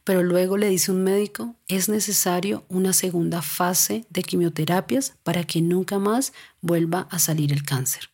Pero 0.05 0.23
luego 0.23 0.57
le 0.57 0.69
dice 0.69 0.91
un 0.91 1.05
médico, 1.05 1.55
es 1.69 1.89
necesario 1.89 2.65
una 2.69 2.93
segunda 2.93 3.41
fase 3.41 4.05
de 4.11 4.23
quimioterapias 4.23 5.15
para 5.23 5.45
que 5.45 5.63
nunca 5.63 5.99
más 5.99 6.33
vuelva 6.61 7.07
a 7.11 7.19
salir 7.19 7.53
el 7.53 7.63
cáncer. 7.63 8.11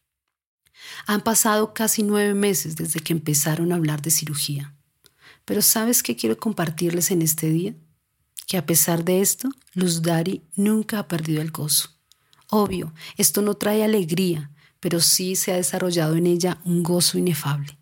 Han 1.07 1.23
pasado 1.23 1.73
casi 1.73 2.02
nueve 2.02 2.35
meses 2.35 2.76
desde 2.76 3.00
que 3.00 3.12
empezaron 3.12 3.73
a 3.73 3.76
hablar 3.76 4.02
de 4.02 4.11
cirugía. 4.11 4.75
Pero 5.45 5.62
¿sabes 5.62 6.02
qué 6.02 6.14
quiero 6.14 6.38
compartirles 6.38 7.11
en 7.11 7.23
este 7.23 7.49
día? 7.49 7.75
Que 8.47 8.59
a 8.59 8.66
pesar 8.66 9.04
de 9.04 9.21
esto, 9.21 9.49
Luz 9.73 10.02
Dari 10.02 10.42
nunca 10.57 10.99
ha 10.99 11.09
perdido 11.09 11.40
el 11.40 11.50
gozo. 11.50 11.90
Obvio, 12.50 12.95
esto 13.16 13.42
no 13.42 13.54
trae 13.54 13.83
alegría, 13.83 14.50
pero 14.80 15.00
sí 15.00 15.37
se 15.37 15.52
ha 15.52 15.57
desarrollado 15.57 16.16
en 16.16 16.26
ella 16.26 16.61
un 16.64 16.83
gozo 16.83 17.18
inefable. 17.18 17.78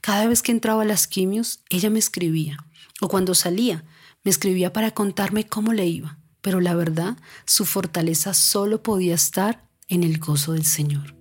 Cada 0.00 0.26
vez 0.26 0.42
que 0.42 0.52
entraba 0.52 0.82
a 0.82 0.86
las 0.86 1.06
quimios, 1.06 1.60
ella 1.70 1.90
me 1.90 1.98
escribía, 1.98 2.58
o 3.00 3.08
cuando 3.08 3.34
salía, 3.34 3.84
me 4.24 4.30
escribía 4.30 4.72
para 4.72 4.92
contarme 4.92 5.46
cómo 5.46 5.72
le 5.72 5.86
iba, 5.86 6.18
pero 6.40 6.60
la 6.60 6.74
verdad, 6.74 7.16
su 7.44 7.64
fortaleza 7.64 8.34
solo 8.34 8.82
podía 8.82 9.14
estar 9.14 9.68
en 9.88 10.02
el 10.02 10.18
gozo 10.18 10.52
del 10.52 10.64
Señor. 10.64 11.16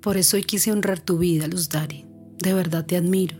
Por 0.00 0.16
eso 0.16 0.36
hoy 0.36 0.44
quise 0.44 0.72
honrar 0.72 1.00
tu 1.00 1.18
vida, 1.18 1.46
Luz 1.46 1.68
Dari. 1.68 2.06
De 2.38 2.54
verdad 2.54 2.86
te 2.86 2.96
admiro. 2.96 3.36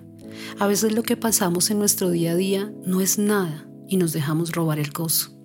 A 0.59 0.67
veces 0.67 0.93
lo 0.93 1.03
que 1.03 1.17
pasamos 1.17 1.71
en 1.71 1.79
nuestro 1.79 2.11
día 2.11 2.33
a 2.33 2.37
día 2.37 2.73
no 2.85 3.01
es 3.01 3.19
nada 3.19 3.67
y 3.89 3.97
nos 3.97 4.13
dejamos 4.13 4.53
robar 4.53 4.79
el 4.79 4.91
gozo. 4.91 5.37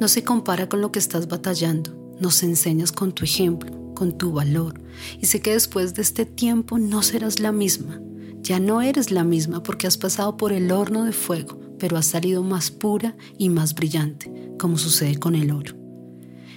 No 0.00 0.08
se 0.08 0.24
compara 0.24 0.68
con 0.68 0.80
lo 0.80 0.92
que 0.92 0.98
estás 0.98 1.28
batallando. 1.28 2.16
Nos 2.20 2.42
enseñas 2.42 2.92
con 2.92 3.12
tu 3.12 3.24
ejemplo, 3.24 3.94
con 3.94 4.16
tu 4.16 4.32
valor. 4.32 4.80
Y 5.20 5.26
sé 5.26 5.40
que 5.40 5.52
después 5.52 5.94
de 5.94 6.02
este 6.02 6.26
tiempo 6.26 6.78
no 6.78 7.02
serás 7.02 7.38
la 7.38 7.52
misma. 7.52 8.00
Ya 8.40 8.58
no 8.58 8.82
eres 8.82 9.10
la 9.10 9.24
misma 9.24 9.62
porque 9.62 9.86
has 9.86 9.98
pasado 9.98 10.36
por 10.36 10.52
el 10.52 10.70
horno 10.72 11.04
de 11.04 11.12
fuego, 11.12 11.60
pero 11.78 11.96
has 11.96 12.06
salido 12.06 12.42
más 12.42 12.70
pura 12.70 13.16
y 13.38 13.48
más 13.48 13.74
brillante, 13.74 14.32
como 14.58 14.78
sucede 14.78 15.18
con 15.18 15.34
el 15.34 15.50
oro. 15.50 15.74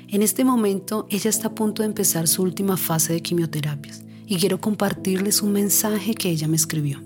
En 0.07 0.23
este 0.23 0.43
momento 0.43 1.05
ella 1.09 1.29
está 1.29 1.49
a 1.49 1.55
punto 1.55 1.83
de 1.83 1.87
empezar 1.87 2.27
su 2.27 2.41
última 2.41 2.77
fase 2.77 3.13
de 3.13 3.21
quimioterapias 3.21 4.03
y 4.25 4.37
quiero 4.37 4.59
compartirles 4.59 5.41
un 5.41 5.51
mensaje 5.51 6.15
que 6.15 6.29
ella 6.29 6.47
me 6.47 6.55
escribió. 6.55 7.01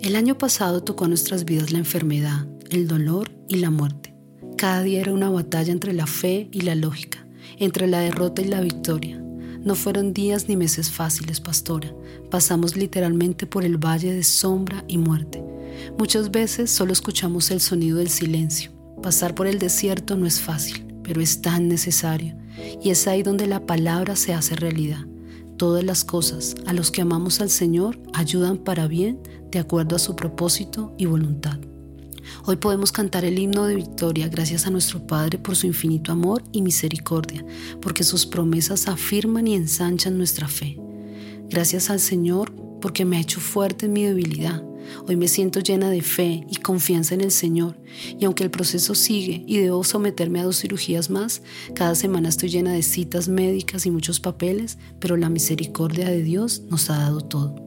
El 0.00 0.16
año 0.16 0.36
pasado 0.36 0.82
tocó 0.82 1.04
a 1.04 1.08
nuestras 1.08 1.44
vidas 1.44 1.72
la 1.72 1.78
enfermedad, 1.78 2.46
el 2.70 2.88
dolor 2.88 3.30
y 3.48 3.56
la 3.56 3.70
muerte. 3.70 4.14
Cada 4.56 4.82
día 4.82 5.00
era 5.00 5.12
una 5.12 5.30
batalla 5.30 5.72
entre 5.72 5.92
la 5.92 6.06
fe 6.06 6.48
y 6.50 6.62
la 6.62 6.74
lógica, 6.74 7.26
entre 7.58 7.86
la 7.86 8.00
derrota 8.00 8.42
y 8.42 8.46
la 8.46 8.60
victoria. 8.60 9.22
No 9.62 9.74
fueron 9.74 10.12
días 10.12 10.48
ni 10.48 10.56
meses 10.56 10.90
fáciles, 10.90 11.40
pastora. 11.40 11.92
Pasamos 12.30 12.76
literalmente 12.76 13.46
por 13.46 13.64
el 13.64 13.76
valle 13.76 14.12
de 14.12 14.22
sombra 14.22 14.84
y 14.86 14.98
muerte. 14.98 15.42
Muchas 15.98 16.30
veces 16.30 16.70
solo 16.70 16.92
escuchamos 16.92 17.50
el 17.50 17.60
sonido 17.60 17.98
del 17.98 18.08
silencio. 18.08 18.72
Pasar 19.02 19.34
por 19.34 19.46
el 19.46 19.58
desierto 19.58 20.16
no 20.16 20.26
es 20.26 20.40
fácil 20.40 20.86
pero 21.06 21.20
es 21.20 21.40
tan 21.40 21.68
necesario. 21.68 22.34
Y 22.82 22.90
es 22.90 23.06
ahí 23.06 23.22
donde 23.22 23.46
la 23.46 23.64
palabra 23.64 24.16
se 24.16 24.34
hace 24.34 24.56
realidad. 24.56 25.06
Todas 25.56 25.84
las 25.84 26.04
cosas 26.04 26.56
a 26.66 26.72
los 26.72 26.90
que 26.90 27.00
amamos 27.00 27.40
al 27.40 27.48
Señor 27.48 27.98
ayudan 28.12 28.58
para 28.58 28.88
bien 28.88 29.20
de 29.52 29.60
acuerdo 29.60 29.94
a 29.94 30.00
su 30.00 30.16
propósito 30.16 30.92
y 30.98 31.06
voluntad. 31.06 31.60
Hoy 32.44 32.56
podemos 32.56 32.90
cantar 32.90 33.24
el 33.24 33.38
himno 33.38 33.66
de 33.66 33.76
victoria 33.76 34.28
gracias 34.28 34.66
a 34.66 34.70
nuestro 34.70 35.06
Padre 35.06 35.38
por 35.38 35.54
su 35.54 35.68
infinito 35.68 36.10
amor 36.10 36.42
y 36.50 36.60
misericordia, 36.60 37.46
porque 37.80 38.02
sus 38.02 38.26
promesas 38.26 38.88
afirman 38.88 39.46
y 39.46 39.54
ensanchan 39.54 40.18
nuestra 40.18 40.48
fe. 40.48 40.76
Gracias 41.48 41.88
al 41.88 42.00
Señor 42.00 42.52
porque 42.80 43.04
me 43.04 43.16
ha 43.16 43.20
hecho 43.20 43.40
fuerte 43.40 43.86
en 43.86 43.92
mi 43.92 44.04
debilidad 44.04 44.64
Hoy 45.06 45.16
me 45.16 45.28
siento 45.28 45.60
llena 45.60 45.90
de 45.90 46.02
fe 46.02 46.46
y 46.50 46.56
confianza 46.56 47.14
en 47.14 47.20
el 47.20 47.30
Señor. 47.30 47.78
Y 48.18 48.24
aunque 48.24 48.44
el 48.44 48.50
proceso 48.50 48.94
sigue 48.94 49.44
y 49.46 49.58
debo 49.58 49.84
someterme 49.84 50.40
a 50.40 50.44
dos 50.44 50.60
cirugías 50.60 51.10
más, 51.10 51.42
cada 51.74 51.94
semana 51.94 52.28
estoy 52.28 52.48
llena 52.48 52.72
de 52.72 52.82
citas 52.82 53.28
médicas 53.28 53.86
y 53.86 53.90
muchos 53.90 54.20
papeles, 54.20 54.78
pero 55.00 55.16
la 55.16 55.28
misericordia 55.28 56.08
de 56.08 56.22
Dios 56.22 56.62
nos 56.68 56.90
ha 56.90 56.98
dado 56.98 57.20
todo. 57.20 57.66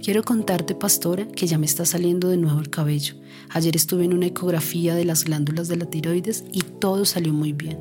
Quiero 0.00 0.22
contarte, 0.22 0.74
pastora, 0.76 1.26
que 1.26 1.46
ya 1.46 1.58
me 1.58 1.66
está 1.66 1.84
saliendo 1.84 2.28
de 2.28 2.36
nuevo 2.36 2.60
el 2.60 2.70
cabello. 2.70 3.14
Ayer 3.50 3.74
estuve 3.74 4.04
en 4.04 4.14
una 4.14 4.26
ecografía 4.26 4.94
de 4.94 5.04
las 5.04 5.24
glándulas 5.24 5.66
de 5.66 5.76
la 5.76 5.86
tiroides 5.86 6.44
y 6.52 6.62
todo 6.62 7.04
salió 7.04 7.32
muy 7.32 7.52
bien. 7.52 7.78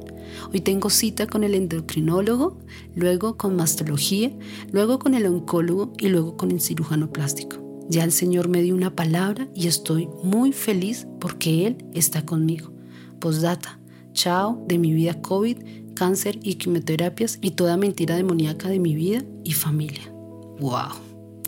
Hoy 0.51 0.61
tengo 0.61 0.89
cita 0.89 1.27
con 1.27 1.43
el 1.43 1.53
endocrinólogo, 1.53 2.57
luego 2.95 3.37
con 3.37 3.55
mastología, 3.55 4.31
luego 4.71 4.97
con 4.97 5.13
el 5.13 5.27
oncólogo 5.27 5.93
y 5.99 6.09
luego 6.09 6.37
con 6.37 6.51
el 6.51 6.59
cirujano 6.59 7.11
plástico. 7.11 7.66
Ya 7.89 8.03
el 8.03 8.11
Señor 8.11 8.49
me 8.49 8.61
dio 8.61 8.75
una 8.75 8.95
palabra 8.95 9.47
y 9.53 9.67
estoy 9.67 10.09
muy 10.23 10.51
feliz 10.51 11.07
porque 11.19 11.67
Él 11.67 11.85
está 11.93 12.25
conmigo. 12.25 12.71
Postdata, 13.19 13.79
chao 14.13 14.63
de 14.67 14.77
mi 14.77 14.93
vida 14.93 15.21
COVID, 15.21 15.57
cáncer 15.95 16.39
y 16.43 16.55
quimioterapias 16.55 17.39
y 17.41 17.51
toda 17.51 17.77
mentira 17.77 18.15
demoníaca 18.15 18.67
de 18.67 18.79
mi 18.79 18.93
vida 18.93 19.23
y 19.43 19.53
familia. 19.53 20.11
¡Wow! 20.59 20.91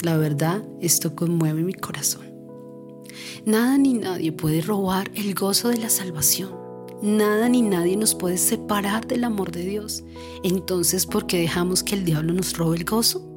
La 0.02 0.17
verdad, 0.17 0.63
esto 0.80 1.15
conmueve 1.15 1.62
mi 1.62 1.73
corazón. 1.73 2.25
Nada 3.45 3.78
ni 3.78 3.93
nadie 3.93 4.32
puede 4.32 4.62
robar 4.62 5.12
el 5.15 5.34
gozo 5.36 5.69
de 5.69 5.78
la 5.78 5.89
salvación. 5.89 6.52
Nada 7.02 7.47
ni 7.49 7.62
nadie 7.62 7.95
nos 7.97 8.15
puede 8.15 8.38
separar 8.38 9.08
del 9.08 9.23
amor 9.23 9.52
de 9.52 9.65
Dios. 9.65 10.04
Entonces, 10.43 11.06
¿por 11.06 11.28
qué 11.28 11.39
dejamos 11.39 11.84
que 11.84 11.95
el 11.95 12.06
diablo 12.06 12.34
nos 12.34 12.58
robe 12.58 12.78
el 12.78 12.86
gozo? 12.86 13.28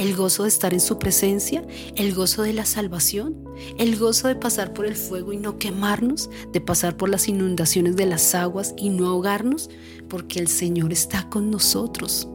El 0.00 0.16
gozo 0.16 0.44
de 0.44 0.48
estar 0.48 0.72
en 0.72 0.80
su 0.80 0.98
presencia, 0.98 1.62
el 1.94 2.14
gozo 2.14 2.42
de 2.42 2.54
la 2.54 2.64
salvación, 2.64 3.36
el 3.76 3.98
gozo 3.98 4.28
de 4.28 4.34
pasar 4.34 4.72
por 4.72 4.86
el 4.86 4.96
fuego 4.96 5.34
y 5.34 5.36
no 5.36 5.58
quemarnos, 5.58 6.30
de 6.54 6.60
pasar 6.62 6.96
por 6.96 7.10
las 7.10 7.28
inundaciones 7.28 7.96
de 7.96 8.06
las 8.06 8.34
aguas 8.34 8.74
y 8.78 8.88
no 8.88 9.08
ahogarnos, 9.08 9.68
porque 10.08 10.38
el 10.38 10.48
Señor 10.48 10.90
está 10.94 11.28
con 11.28 11.50
nosotros. 11.50 12.28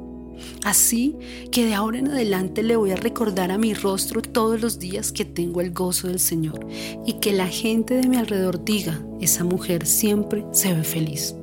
Así 0.63 1.15
que 1.51 1.65
de 1.65 1.73
ahora 1.73 1.97
en 1.97 2.10
adelante 2.10 2.62
le 2.62 2.75
voy 2.75 2.91
a 2.91 2.97
recordar 2.97 3.49
a 3.49 3.58
mi 3.58 3.73
rostro 3.73 4.21
todos 4.21 4.62
los 4.62 4.78
días 4.78 5.12
que 5.12 5.25
tengo 5.25 5.60
el 5.60 5.73
gozo 5.73 6.08
del 6.08 6.19
Señor 6.19 6.67
y 7.04 7.13
que 7.13 7.34
la 7.34 7.47
gente 7.47 7.95
de 7.95 8.08
mi 8.08 8.17
alrededor 8.17 8.63
diga, 8.63 9.04
esa 9.21 9.43
mujer 9.43 9.88
siempre 9.88 10.45
se 10.51 10.71
ve 10.71 10.84
feliz. 10.84 11.34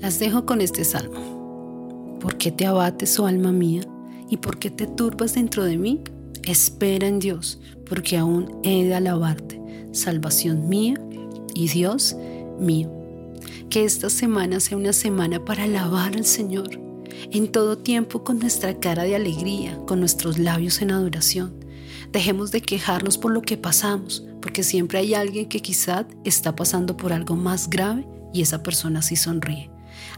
Las 0.00 0.18
dejo 0.18 0.44
con 0.44 0.60
este 0.60 0.84
salmo. 0.84 2.18
¿Por 2.20 2.36
qué 2.36 2.50
te 2.50 2.66
abates, 2.66 3.16
oh 3.20 3.26
alma 3.26 3.52
mía? 3.52 3.82
¿Y 4.30 4.38
por 4.38 4.58
qué 4.58 4.70
te 4.70 4.86
turbas 4.86 5.34
dentro 5.34 5.64
de 5.64 5.78
mí? 5.78 6.00
Espera 6.44 7.06
en 7.06 7.18
Dios, 7.18 7.60
porque 7.88 8.16
aún 8.16 8.60
he 8.62 8.84
de 8.84 8.94
alabarte, 8.94 9.60
salvación 9.92 10.68
mía 10.68 10.94
y 11.54 11.68
Dios 11.68 12.16
mío. 12.58 12.90
Que 13.70 13.84
esta 13.84 14.10
semana 14.10 14.60
sea 14.60 14.76
una 14.76 14.92
semana 14.92 15.44
para 15.44 15.64
alabar 15.64 16.14
al 16.16 16.24
Señor, 16.24 16.70
en 17.30 17.50
todo 17.50 17.78
tiempo 17.78 18.24
con 18.24 18.38
nuestra 18.38 18.78
cara 18.78 19.04
de 19.04 19.16
alegría, 19.16 19.78
con 19.86 20.00
nuestros 20.00 20.38
labios 20.38 20.80
en 20.82 20.90
adoración. 20.90 21.52
Dejemos 22.12 22.50
de 22.50 22.62
quejarnos 22.62 23.18
por 23.18 23.32
lo 23.32 23.42
que 23.42 23.56
pasamos, 23.56 24.24
porque 24.40 24.62
siempre 24.62 24.98
hay 24.98 25.14
alguien 25.14 25.48
que 25.48 25.60
quizá 25.60 26.06
está 26.24 26.56
pasando 26.56 26.96
por 26.96 27.12
algo 27.12 27.36
más 27.36 27.68
grave 27.68 28.06
y 28.32 28.42
esa 28.42 28.62
persona 28.62 29.02
sí 29.02 29.16
sonríe. 29.16 29.70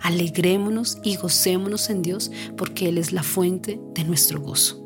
Alegrémonos 0.02 0.98
y 1.02 1.16
gocémonos 1.16 1.90
en 1.90 2.02
Dios 2.02 2.30
porque 2.56 2.88
Él 2.88 2.98
es 2.98 3.12
la 3.12 3.22
fuente 3.22 3.80
de 3.94 4.04
nuestro 4.04 4.40
gozo. 4.40 4.80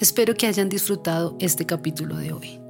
Espero 0.00 0.34
que 0.34 0.46
hayan 0.46 0.68
disfrutado 0.68 1.36
este 1.40 1.66
capítulo 1.66 2.16
de 2.16 2.32
hoy. 2.32 2.60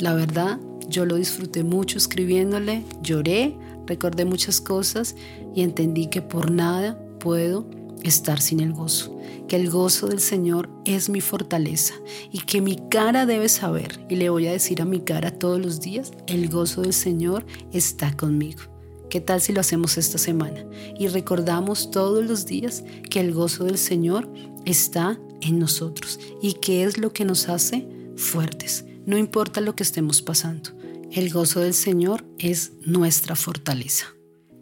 La 0.00 0.14
verdad, 0.14 0.58
yo 0.88 1.04
lo 1.04 1.16
disfruté 1.16 1.62
mucho 1.62 1.98
escribiéndole, 1.98 2.82
lloré, 3.02 3.54
recordé 3.86 4.24
muchas 4.24 4.60
cosas 4.60 5.14
y 5.54 5.62
entendí 5.62 6.06
que 6.06 6.22
por 6.22 6.50
nada 6.50 6.98
puedo 7.18 7.66
estar 8.02 8.40
sin 8.40 8.60
el 8.60 8.72
gozo, 8.72 9.18
que 9.48 9.56
el 9.56 9.70
gozo 9.70 10.06
del 10.06 10.20
Señor 10.20 10.70
es 10.84 11.08
mi 11.08 11.20
fortaleza 11.20 11.94
y 12.32 12.38
que 12.38 12.60
mi 12.60 12.76
cara 12.88 13.26
debe 13.26 13.48
saber, 13.48 14.00
y 14.08 14.16
le 14.16 14.30
voy 14.30 14.46
a 14.46 14.52
decir 14.52 14.80
a 14.80 14.84
mi 14.84 15.00
cara 15.00 15.32
todos 15.32 15.60
los 15.60 15.80
días, 15.80 16.12
el 16.26 16.48
gozo 16.48 16.82
del 16.82 16.92
Señor 16.92 17.44
está 17.72 18.16
conmigo. 18.16 18.62
¿Qué 19.10 19.20
tal 19.20 19.40
si 19.40 19.52
lo 19.52 19.60
hacemos 19.60 19.96
esta 19.96 20.18
semana? 20.18 20.64
Y 20.98 21.08
recordamos 21.08 21.90
todos 21.90 22.24
los 22.24 22.44
días 22.44 22.84
que 23.10 23.20
el 23.20 23.32
gozo 23.32 23.64
del 23.64 23.78
Señor 23.78 24.30
está 24.66 25.18
en 25.40 25.58
nosotros 25.58 26.20
y 26.42 26.54
que 26.54 26.84
es 26.84 26.98
lo 26.98 27.12
que 27.12 27.24
nos 27.24 27.48
hace 27.48 27.88
fuertes, 28.16 28.84
no 29.06 29.16
importa 29.16 29.60
lo 29.60 29.74
que 29.74 29.82
estemos 29.82 30.20
pasando. 30.20 30.70
El 31.10 31.32
gozo 31.32 31.60
del 31.60 31.72
Señor 31.72 32.26
es 32.38 32.72
nuestra 32.84 33.34
fortaleza. 33.34 34.06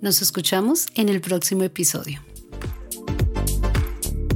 Nos 0.01 0.23
escuchamos 0.23 0.87
en 0.95 1.09
el 1.09 1.21
próximo 1.21 1.65
episodio. 1.65 2.21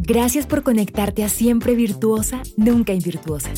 Gracias 0.01 0.47
por 0.47 0.65
conectarte 0.65 1.23
a 1.23 1.29
Siempre 1.29 1.77
Virtuosa, 1.77 2.43
Nunca 2.57 2.93
Invirtuosa. 2.93 3.53